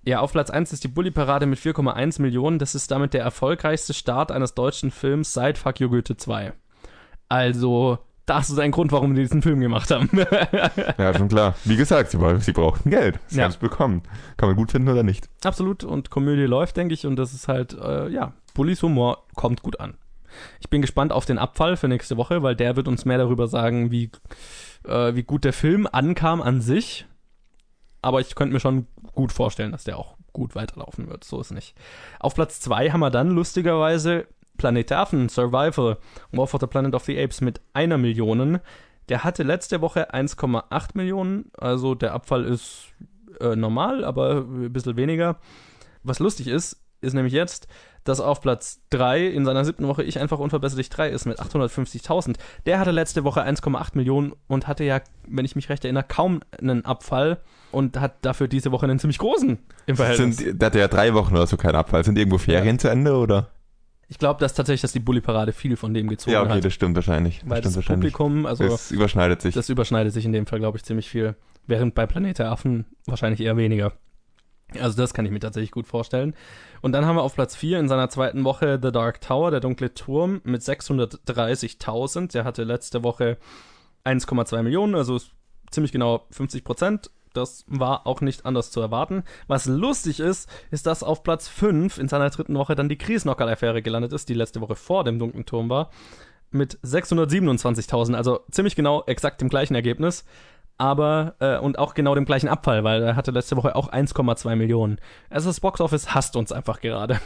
[0.07, 2.59] Ja, auf Platz 1 ist die Bully-Parade mit 4,1 Millionen.
[2.61, 6.53] Das ist damit der erfolgreichste Start eines deutschen Films seit Fuck You Goethe 2.
[7.29, 10.09] Also, das ist ein Grund, warum die diesen Film gemacht haben.
[10.99, 11.57] Ja, schon klar.
[11.65, 13.19] Wie gesagt, sie, sie brauchten Geld.
[13.27, 13.45] Sie Ja.
[13.45, 14.03] haben es bekommen.
[14.37, 15.29] Kann man gut finden oder nicht.
[15.45, 15.83] Absolut.
[15.83, 17.05] Und Komödie läuft, denke ich.
[17.05, 19.95] Und das ist halt, äh, ja, Bullys Humor kommt gut an.
[20.61, 23.49] Ich bin gespannt auf den Abfall für nächste Woche, weil der wird uns mehr darüber
[23.49, 24.11] sagen, wie,
[24.87, 27.07] äh, wie gut der Film ankam an sich.
[28.03, 28.87] Aber ich könnte mir schon
[29.17, 31.25] gut vorstellen, dass der auch gut weiterlaufen wird.
[31.25, 31.75] So ist nicht.
[32.21, 35.99] Auf Platz 2 haben wir dann lustigerweise Planet Affen, Survival,
[36.31, 38.61] War for the Planet of the Apes mit einer Million.
[39.09, 41.51] Der hatte letzte Woche 1,8 Millionen.
[41.59, 42.87] Also der Abfall ist
[43.41, 45.39] äh, normal, aber ein bisschen weniger.
[46.03, 47.69] Was lustig ist, ist nämlich jetzt,
[48.05, 52.37] dass auf Platz 3 in seiner siebten Woche ich einfach unverbesserlich 3 ist mit 850.000.
[52.65, 56.41] Der hatte letzte Woche 1,8 Millionen und hatte ja, wenn ich mich recht erinnere, kaum
[56.59, 57.41] einen Abfall
[57.77, 60.39] und hat dafür diese Woche einen ziemlich großen im Verhältnis.
[60.39, 62.05] Sind, der hatte ja drei Wochen oder so keinen Abfall.
[62.05, 63.51] Sind irgendwo Ferien zu Ende oder?
[64.09, 66.65] ich glaube, dass tatsächlich, dass die Bully-Parade viel von dem gezogen Ja, okay, hat.
[66.65, 67.43] das stimmt wahrscheinlich.
[67.45, 68.13] weil das das stimmt wahrscheinlich.
[68.15, 69.55] Publikum, also das überschneidet sich.
[69.55, 71.35] das überschneidet sich in dem Fall, glaube ich, ziemlich viel.
[71.67, 73.93] Während bei Planet der Affen wahrscheinlich eher weniger.
[74.81, 76.35] Also das kann ich mir tatsächlich gut vorstellen.
[76.81, 79.61] Und dann haben wir auf Platz 4 in seiner zweiten Woche The Dark Tower, der
[79.61, 82.33] dunkle Turm, mit 630.000.
[82.33, 83.39] Der hatte letzte Woche
[84.05, 85.21] 1,2 Millionen, also
[85.71, 87.11] ziemlich genau 50 Prozent.
[87.37, 89.25] Das war auch nicht anders zu erwarten.
[89.47, 93.83] Was lustig ist, ist, dass auf Platz 5 in seiner dritten Woche dann die Kriesnockerl-Affäre
[93.83, 95.91] gelandet ist, die letzte Woche vor dem dunklen Turm war,
[96.51, 98.15] mit 627.000.
[98.15, 100.25] Also ziemlich genau exakt dem gleichen Ergebnis
[100.79, 104.57] aber äh, und auch genau dem gleichen Abfall, weil er hatte letzte Woche auch 1,2
[104.57, 104.99] Millionen.
[105.31, 107.21] Also das Boxoffice hasst uns einfach gerade.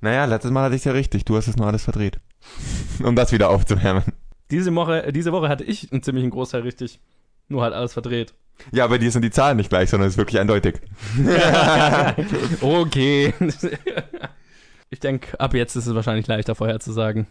[0.00, 1.24] Naja, letztes Mal hatte ich es ja richtig.
[1.24, 2.20] Du hast es nur alles verdreht.
[3.02, 4.04] um das wieder aufzuwärmen.
[4.50, 7.00] Diese Woche, diese Woche hatte ich einen ziemlichen Großteil richtig.
[7.48, 8.34] Nur halt alles verdreht.
[8.72, 10.80] Ja, bei dir sind die Zahlen nicht gleich, sondern es ist wirklich eindeutig.
[12.60, 13.34] okay.
[14.90, 17.26] ich denke, ab jetzt ist es wahrscheinlich leichter vorherzusagen.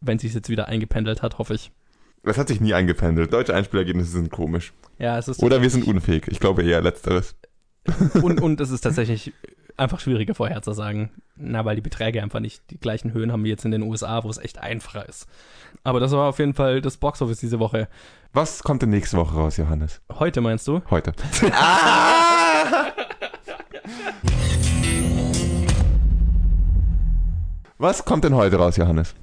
[0.00, 1.72] Wenn sich jetzt wieder eingependelt hat, hoffe ich.
[2.22, 3.32] Das hat sich nie eingependelt.
[3.32, 4.72] Deutsche Einspielergebnisse sind komisch.
[4.98, 5.42] Ja, es ist.
[5.42, 6.28] Oder wir sind unfähig.
[6.28, 7.34] Ich glaube eher letzteres.
[8.22, 9.32] und, und es ist tatsächlich
[9.78, 11.10] einfach schwieriger vorherzusagen.
[11.36, 14.24] Na, weil die Beträge einfach nicht die gleichen Höhen haben wie jetzt in den USA,
[14.24, 15.26] wo es echt einfacher ist.
[15.84, 17.88] Aber das war auf jeden Fall das Boxoffice diese Woche.
[18.32, 20.00] Was kommt denn nächste Woche raus, Johannes?
[20.12, 20.82] Heute meinst du?
[20.90, 21.12] Heute.
[27.80, 29.14] Was kommt denn heute raus, Johannes?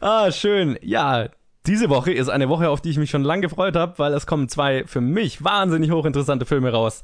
[0.00, 0.78] Ah, schön.
[0.82, 1.30] Ja,
[1.66, 4.26] diese Woche ist eine Woche, auf die ich mich schon lange gefreut habe, weil es
[4.26, 7.02] kommen zwei für mich wahnsinnig hochinteressante Filme raus.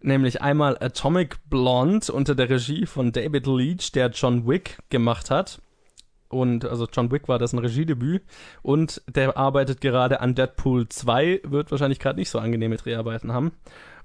[0.00, 5.60] Nämlich einmal Atomic Blonde unter der Regie von David Leach, der John Wick gemacht hat.
[6.28, 8.22] Und also John Wick war das ein Regiedebüt.
[8.62, 13.52] Und der arbeitet gerade an Deadpool 2, wird wahrscheinlich gerade nicht so angenehme Dreharbeiten haben.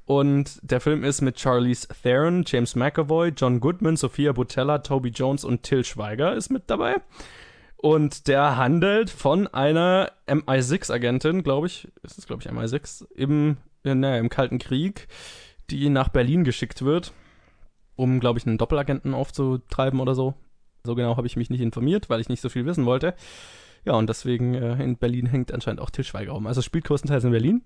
[0.06, 5.46] Und der Film ist mit Charlize Theron, James McAvoy, John Goodman, Sophia Butella, Toby Jones
[5.46, 6.96] und Till Schweiger ist mit dabei.
[7.78, 14.18] Und der handelt von einer MI6-Agentin, glaube ich, ist es, glaube ich, MI6, im, naja,
[14.18, 15.08] im Kalten Krieg,
[15.72, 17.14] die nach Berlin geschickt wird,
[17.96, 20.34] um, glaube ich, einen Doppelagenten aufzutreiben oder so.
[20.84, 23.16] So genau habe ich mich nicht informiert, weil ich nicht so viel wissen wollte.
[23.86, 26.48] Ja, und deswegen äh, in Berlin hängt anscheinend auch Til Schweiger rum.
[26.48, 27.62] Also spielt größtenteils in Berlin,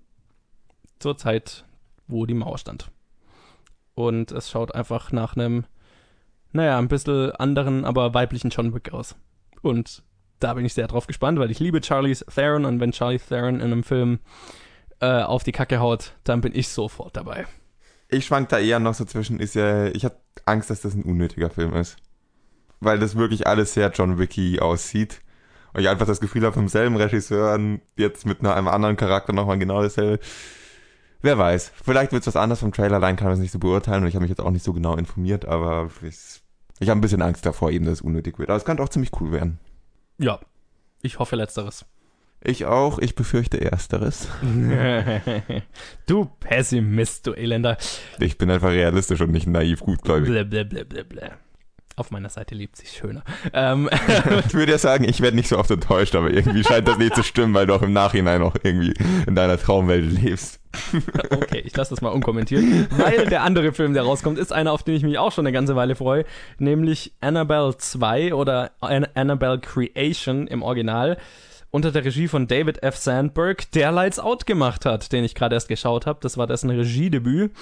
[0.98, 1.64] zur Zeit,
[2.06, 2.90] wo die Mauer stand.
[3.94, 5.64] Und es schaut einfach nach einem,
[6.52, 9.16] naja, ein bisschen anderen, aber weiblichen John Wick aus.
[9.62, 10.02] Und
[10.38, 13.56] da bin ich sehr drauf gespannt, weil ich liebe Charlize Theron und wenn Charlie Theron
[13.56, 14.20] in einem Film
[15.00, 17.46] äh, auf die Kacke haut, dann bin ich sofort dabei.
[18.08, 21.02] Ich schwank da eher noch so zwischen, ist ja, ich habe Angst, dass das ein
[21.02, 21.96] unnötiger Film ist.
[22.80, 25.20] Weil das wirklich alles sehr John Wicky aussieht.
[25.72, 27.58] Und ich einfach das Gefühl habe, vom selben Regisseur
[27.96, 30.20] jetzt mit einem anderen Charakter nochmal genau dasselbe.
[31.22, 31.72] Wer weiß.
[31.84, 34.08] Vielleicht wird es was anderes vom Trailer, allein kann man es nicht so beurteilen und
[34.08, 36.42] ich habe mich jetzt auch nicht so genau informiert, aber ich,
[36.78, 38.48] ich habe ein bisschen Angst davor, eben, dass es unnötig wird.
[38.50, 39.58] Aber es könnte auch ziemlich cool werden.
[40.18, 40.38] Ja,
[41.02, 41.84] ich hoffe letzteres.
[42.48, 44.28] Ich auch, ich befürchte ersteres.
[46.06, 47.76] du Pessimist, du Elender.
[48.20, 50.28] Ich bin einfach realistisch und nicht naiv gutgläubig.
[50.48, 51.32] Blablabla.
[51.96, 53.24] Auf meiner Seite lebt sich schöner.
[53.52, 53.90] Ähm,
[54.46, 57.16] ich würde ja sagen, ich werde nicht so oft enttäuscht, aber irgendwie scheint das nicht
[57.16, 58.94] zu stimmen, weil du auch im Nachhinein noch irgendwie
[59.26, 60.60] in deiner Traumwelt lebst.
[61.30, 62.62] okay, ich lasse das mal unkommentiert.
[62.90, 65.52] Weil der andere Film, der rauskommt, ist einer, auf den ich mich auch schon eine
[65.52, 66.24] ganze Weile freue,
[66.58, 71.16] nämlich Annabelle 2 oder Annabelle Creation im Original
[71.70, 72.96] unter der Regie von David F.
[72.96, 76.18] Sandberg, der Lights Out gemacht hat, den ich gerade erst geschaut habe.
[76.22, 77.52] Das war dessen Regiedebüt.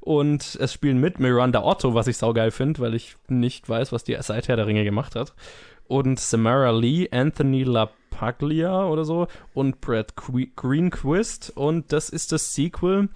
[0.00, 4.02] Und es spielen mit Miranda Otto, was ich saugeil finde, weil ich nicht weiß, was
[4.02, 5.32] die seither der Ringe gemacht hat.
[5.86, 11.52] Und Samara Lee, Anthony LaPaglia oder so und Brad Greenquist.
[11.54, 13.10] Und das ist das Sequel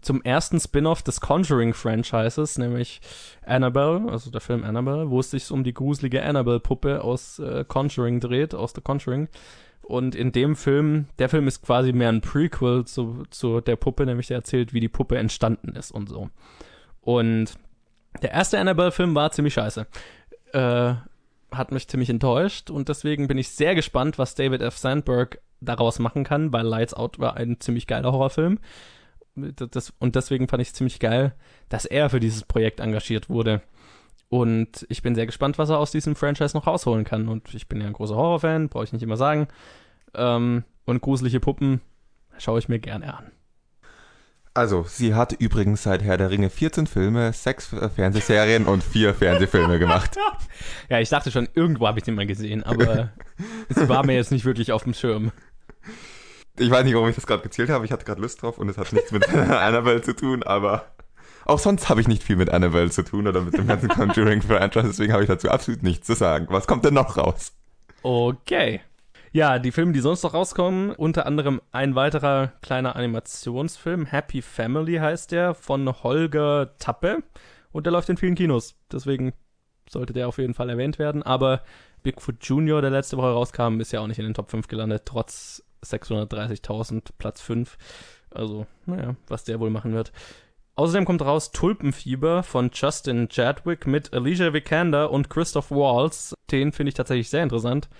[0.00, 3.00] zum ersten Spin-off des Conjuring-Franchises, nämlich
[3.44, 8.20] Annabelle, also der Film Annabelle, wo es sich um die gruselige Annabelle-Puppe aus äh, Conjuring
[8.20, 9.28] dreht, aus The Conjuring.
[9.90, 14.06] Und in dem Film, der Film ist quasi mehr ein Prequel zu, zu der Puppe,
[14.06, 16.30] nämlich der erzählt, wie die Puppe entstanden ist und so.
[17.00, 17.54] Und
[18.22, 19.88] der erste Annabelle-Film war ziemlich scheiße.
[20.52, 20.94] Äh,
[21.50, 24.76] hat mich ziemlich enttäuscht und deswegen bin ich sehr gespannt, was David F.
[24.76, 28.60] Sandberg daraus machen kann, weil Lights Out war ein ziemlich geiler Horrorfilm.
[29.34, 31.34] Das, und deswegen fand ich es ziemlich geil,
[31.68, 33.60] dass er für dieses Projekt engagiert wurde.
[34.30, 37.28] Und ich bin sehr gespannt, was er aus diesem Franchise noch rausholen kann.
[37.28, 39.48] Und ich bin ja ein großer Horrorfan, brauche ich nicht immer sagen.
[40.14, 41.80] Ähm, und gruselige Puppen
[42.38, 43.32] schaue ich mir gerne an.
[44.54, 49.14] Also, sie hat übrigens seit Herr der Ringe 14 Filme, 6 äh, Fernsehserien und 4
[49.14, 50.16] Fernsehfilme gemacht.
[50.88, 53.10] Ja, ich dachte schon, irgendwo habe ich den mal gesehen, aber
[53.68, 55.32] es war mir jetzt nicht wirklich auf dem Schirm.
[56.56, 57.84] Ich weiß nicht, warum ich das gerade gezählt habe.
[57.84, 60.84] Ich hatte gerade Lust drauf und es hat nichts mit Annabelle zu tun, aber
[61.44, 64.88] auch sonst habe ich nicht viel mit Annabelle zu tun oder mit dem ganzen Conjuring-Franchise,
[64.88, 66.46] deswegen habe ich dazu absolut nichts zu sagen.
[66.50, 67.52] Was kommt denn noch raus?
[68.02, 68.80] Okay.
[69.32, 74.96] Ja, die Filme, die sonst noch rauskommen, unter anderem ein weiterer kleiner Animationsfilm, Happy Family
[74.96, 77.22] heißt der, von Holger Tappe.
[77.70, 78.74] Und der läuft in vielen Kinos.
[78.90, 79.32] Deswegen
[79.88, 81.22] sollte der auf jeden Fall erwähnt werden.
[81.22, 81.62] Aber
[82.02, 85.02] Bigfoot Junior, der letzte Woche rauskam, ist ja auch nicht in den Top 5 gelandet,
[85.04, 87.78] trotz 630.000, Platz 5.
[88.30, 90.12] Also, naja, was der wohl machen wird.
[90.80, 96.32] Außerdem kommt raus Tulpenfieber von Justin Chadwick mit Alicia Vikander und Christoph Waltz.
[96.50, 97.90] Den finde ich tatsächlich sehr interessant.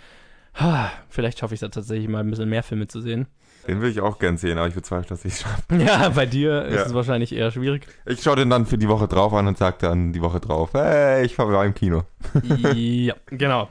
[1.10, 3.26] Vielleicht schaffe ich es tatsächlich mal ein bisschen mehr Filme zu sehen.
[3.68, 5.62] Den will ich auch gern sehen, aber ich bezweifle, dass ich es schaffe.
[5.78, 6.82] Ja, bei dir ist Ja.
[6.86, 7.86] es wahrscheinlich eher schwierig.
[8.06, 10.70] Ich schaue den dann für die Woche drauf an und sage dann die Woche drauf,
[10.72, 12.04] hey, ich war im Kino.
[12.74, 13.68] ja, genau.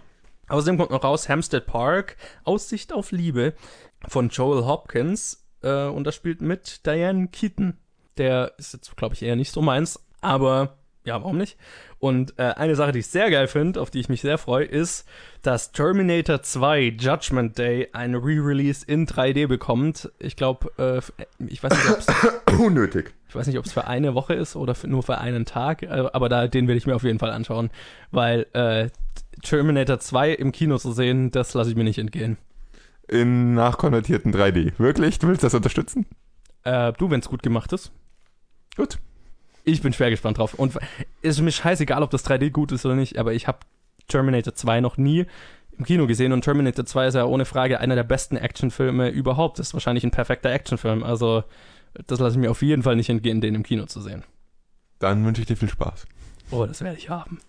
[0.50, 3.56] Außerdem kommt noch raus Hampstead Park, Aussicht auf Liebe.
[4.08, 7.74] von Joel Hopkins äh, und das spielt mit Diane Keaton.
[8.20, 11.58] Der ist jetzt, glaube ich, eher nicht so meins, aber ja, warum nicht?
[11.98, 14.66] Und äh, eine Sache, die ich sehr geil finde, auf die ich mich sehr freue,
[14.66, 15.08] ist,
[15.42, 20.12] dass Terminator 2 Judgment Day ein Re-Release in 3D bekommt.
[20.20, 21.02] Ich glaube, äh,
[21.48, 23.14] ich weiß nicht, ob es Unnötig.
[23.28, 25.84] ich weiß nicht, ob es für eine Woche ist oder für, nur für einen Tag,
[25.84, 27.70] äh, aber da den will ich mir auf jeden Fall anschauen,
[28.12, 28.90] weil äh,
[29.42, 32.38] Terminator 2 im Kino zu sehen, das lasse ich mir nicht entgehen.
[33.08, 34.74] In nachkonvertierten 3D.
[34.78, 35.18] Wirklich?
[35.18, 36.06] Du willst das unterstützen?
[36.64, 37.92] Äh, du, wenn es gut gemacht ist.
[38.76, 39.00] Gut.
[39.64, 40.54] Ich bin schwer gespannt drauf.
[40.54, 40.78] Und
[41.22, 43.60] ist mir scheißegal, ob das 3D gut ist oder nicht, aber ich habe
[44.08, 45.26] Terminator 2 noch nie
[45.78, 49.60] im Kino gesehen und Terminator 2 ist ja ohne Frage einer der besten Actionfilme überhaupt.
[49.60, 51.04] Ist wahrscheinlich ein perfekter Actionfilm.
[51.04, 51.44] Also,
[52.08, 54.24] das lasse ich mir auf jeden Fall nicht entgehen, den im Kino zu sehen.
[55.00, 56.06] Dann wünsche ich dir viel Spaß.
[56.52, 57.40] Oh, das werde ich haben.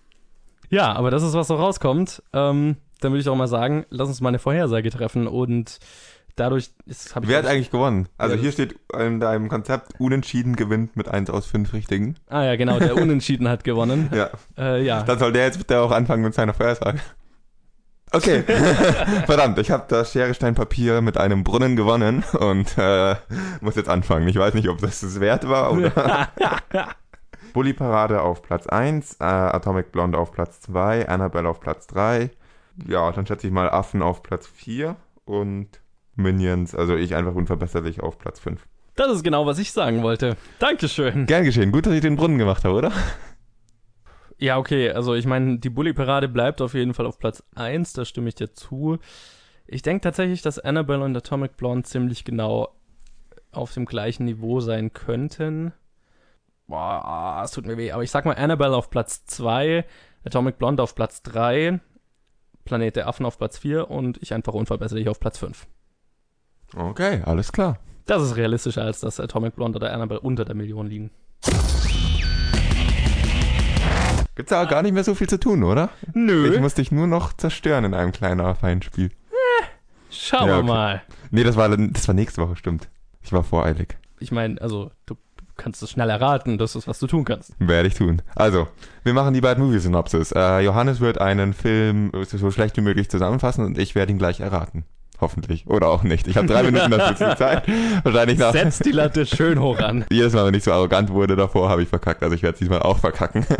[0.69, 2.23] Ja, aber das ist, was so rauskommt.
[2.31, 5.79] Ähm, dann würde ich auch mal sagen, lass uns mal eine Vorhersage treffen und
[6.35, 8.07] dadurch ist, Wer hat eigentlich gewonnen?
[8.17, 12.15] Also Ja, hier steht in deinem Konzept, unentschieden gewinnt mit 1 aus 5 Richtigen.
[12.27, 14.09] Ah ja, genau, der Unentschieden hat gewonnen.
[14.13, 14.29] Ja.
[14.57, 15.03] Äh, ja.
[15.03, 16.99] Dann soll der jetzt bitte auch anfangen mit seiner Vorhersage.
[18.13, 18.43] Okay.
[19.25, 23.15] Verdammt, ich habe das Schere, Stein, Papier mit einem Brunnen gewonnen und äh,
[23.61, 24.27] muss jetzt anfangen.
[24.27, 26.29] Ich weiß nicht, ob das es wert war oder.
[27.53, 32.29] Bully Parade auf Platz 1, äh, Atomic Blonde auf Platz 2, Annabelle auf Platz 3.
[32.87, 35.67] Ja, dann schätze ich mal Affen auf Platz 4 und
[36.21, 38.65] Minions, also ich einfach unverbesserlich auf Platz 5.
[38.95, 40.35] Das ist genau, was ich sagen wollte.
[40.59, 41.25] Dankeschön.
[41.25, 41.71] Gern geschehen.
[41.71, 42.91] Gut, dass ich den Brunnen gemacht habe, oder?
[44.37, 48.05] Ja, okay, also ich meine, die Bully-Parade bleibt auf jeden Fall auf Platz 1, da
[48.05, 48.97] stimme ich dir zu.
[49.67, 52.69] Ich denke tatsächlich, dass Annabelle und Atomic Blonde ziemlich genau
[53.51, 55.73] auf dem gleichen Niveau sein könnten.
[56.67, 57.91] Boah, es tut mir weh.
[57.91, 59.85] Aber ich sag mal Annabelle auf Platz 2,
[60.25, 61.79] Atomic Blonde auf Platz 3,
[62.65, 65.67] Planet der Affen auf Platz 4 und ich einfach unverbesserlich auf Platz 5.
[66.75, 67.77] Okay, alles klar.
[68.05, 71.11] Das ist realistischer, als dass Atomic Blonde oder Annabelle unter der Million liegen.
[74.35, 75.89] Gibt's da gar nicht mehr so viel zu tun, oder?
[76.13, 76.51] Nö.
[76.53, 79.11] Ich muss dich nur noch zerstören in einem kleinen feinen Spiel.
[80.09, 80.67] Schauen Ja, wir okay.
[80.67, 81.01] mal.
[81.31, 82.89] Nee, das war, das war nächste Woche, stimmt.
[83.21, 83.97] Ich war voreilig.
[84.19, 85.15] Ich meine, also, du
[85.57, 87.53] kannst es schnell erraten, das ist, was du tun kannst.
[87.59, 88.21] Werde ich tun.
[88.35, 88.67] Also,
[89.03, 90.31] wir machen die beiden Movie-Synopsis.
[90.31, 94.39] Äh, Johannes wird einen Film so schlecht wie möglich zusammenfassen und ich werde ihn gleich
[94.39, 94.85] erraten.
[95.21, 95.67] Hoffentlich.
[95.67, 96.27] Oder auch nicht.
[96.27, 97.63] Ich habe drei Minuten dazu Zeit.
[98.03, 98.51] Wahrscheinlich nach.
[98.51, 100.03] Setz die Latte schön hoch an.
[100.11, 102.23] Jedes Mal, wenn ich so arrogant wurde davor, habe ich verkackt.
[102.23, 103.45] Also ich werde es diesmal auch verkacken.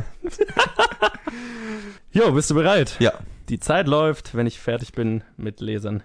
[2.13, 2.97] Jo, bist du bereit?
[2.99, 3.13] ja.
[3.49, 6.03] Die Zeit läuft, wenn ich fertig bin mit Lesern.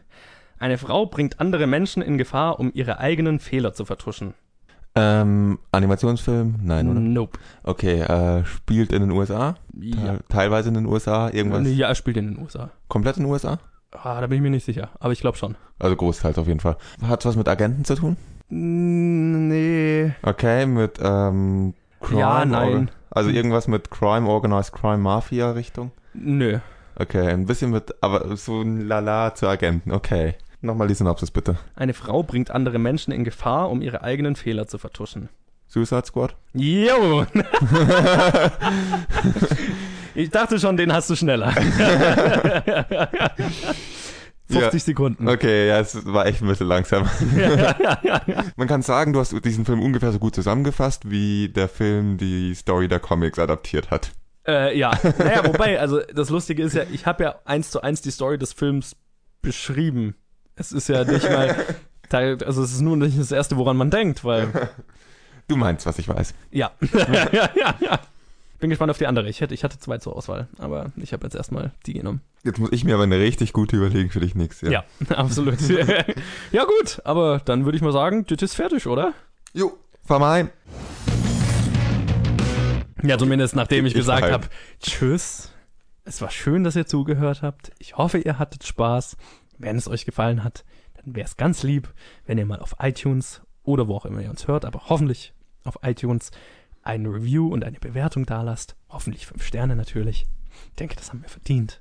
[0.58, 4.34] Eine Frau bringt andere Menschen in Gefahr, um ihre eigenen Fehler zu vertuschen.
[4.96, 6.56] Ähm, Animationsfilm?
[6.62, 6.98] Nein, oder?
[6.98, 7.38] Nope.
[7.62, 9.54] Okay, äh, spielt in den USA?
[9.78, 9.96] Ja.
[9.96, 11.28] Teil- Teilweise in den USA?
[11.28, 11.68] Irgendwas?
[11.68, 12.70] Ja, er spielt in den USA.
[12.88, 13.58] Komplett in den USA?
[13.92, 15.56] Ah, da bin ich mir nicht sicher, aber ich glaube schon.
[15.78, 16.76] Also großteils auf jeden Fall.
[17.02, 18.16] Hat was mit Agenten zu tun?
[18.48, 20.12] Nee.
[20.22, 22.20] Okay, mit ähm, Crime?
[22.20, 22.88] Ja, nein.
[22.88, 25.92] Or- also irgendwas mit Crime, Organized Crime, Mafia Richtung?
[26.12, 26.58] Nö.
[26.98, 29.92] Okay, ein bisschen mit, aber so ein Lala zu Agenten.
[29.92, 30.34] Okay.
[30.60, 31.56] Nochmal die Synopsis bitte.
[31.74, 35.28] Eine Frau bringt andere Menschen in Gefahr, um ihre eigenen Fehler zu vertuschen.
[35.68, 36.34] Suicide Squad?
[36.54, 37.26] Jo!
[40.16, 41.52] ich dachte schon, den hast du schneller.
[44.48, 45.28] 50 Sekunden.
[45.28, 47.08] Okay, ja, es war echt ein bisschen langsam.
[48.56, 52.54] Man kann sagen, du hast diesen Film ungefähr so gut zusammengefasst, wie der Film die
[52.54, 54.12] Story der Comics adaptiert hat.
[54.46, 58.02] Äh, ja, naja, wobei, also das Lustige ist ja, ich habe ja eins zu eins
[58.02, 58.94] die Story des Films
[59.42, 60.14] beschrieben.
[60.54, 61.56] Es ist ja nicht mal,
[62.12, 64.70] also es ist nur nicht das Erste, woran man denkt, weil,
[65.48, 66.34] Du meinst, was ich weiß.
[66.50, 66.70] ja.
[66.92, 68.00] ja, ja, ja.
[68.58, 69.28] Bin gespannt auf die andere.
[69.28, 72.22] Ich, hätte, ich hatte zwei zur Auswahl, aber ich habe jetzt erstmal die genommen.
[72.42, 74.84] Jetzt muss ich mir aber eine richtig gute überlegen für dich nächstes Jahr.
[75.08, 75.60] Ja, absolut.
[76.52, 79.12] ja gut, aber dann würde ich mal sagen, das ist fertig, oder?
[79.52, 80.50] Jo, fahr mal ein.
[83.02, 84.46] Ja, zumindest nachdem ich, Ich gesagt habe,
[84.80, 85.52] tschüss.
[86.04, 87.72] Es war schön, dass ihr zugehört habt.
[87.78, 89.16] Ich hoffe, ihr hattet Spaß.
[89.58, 91.92] Wenn es euch gefallen hat, dann wäre es ganz lieb,
[92.26, 95.34] wenn ihr mal auf iTunes oder wo auch immer ihr uns hört, aber hoffentlich
[95.64, 96.30] auf iTunes
[96.86, 98.76] ein Review und eine Bewertung dalasst.
[98.88, 100.26] Hoffentlich fünf Sterne natürlich.
[100.68, 101.80] Ich denke, das haben wir verdient.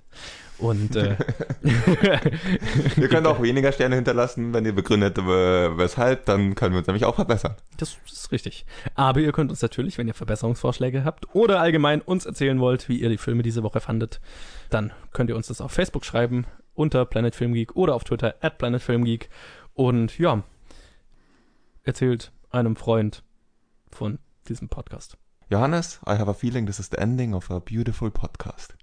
[0.57, 1.15] Und äh,
[2.97, 5.21] Ihr könnt auch weniger Sterne hinterlassen, wenn ihr begründet, äh,
[5.77, 7.55] weshalb, dann können wir uns nämlich auch verbessern.
[7.77, 8.65] Das ist richtig.
[8.95, 12.99] Aber ihr könnt uns natürlich, wenn ihr Verbesserungsvorschläge habt oder allgemein uns erzählen wollt, wie
[12.99, 14.21] ihr die Filme diese Woche fandet,
[14.69, 18.35] dann könnt ihr uns das auf Facebook schreiben unter Planet Film Geek oder auf Twitter
[18.41, 19.29] at Planet Film Geek.
[19.73, 20.43] Und ja,
[21.83, 23.23] erzählt einem Freund
[23.91, 25.17] von diesem Podcast.
[25.51, 28.73] Johannes, I have a feeling this is the ending of a beautiful podcast.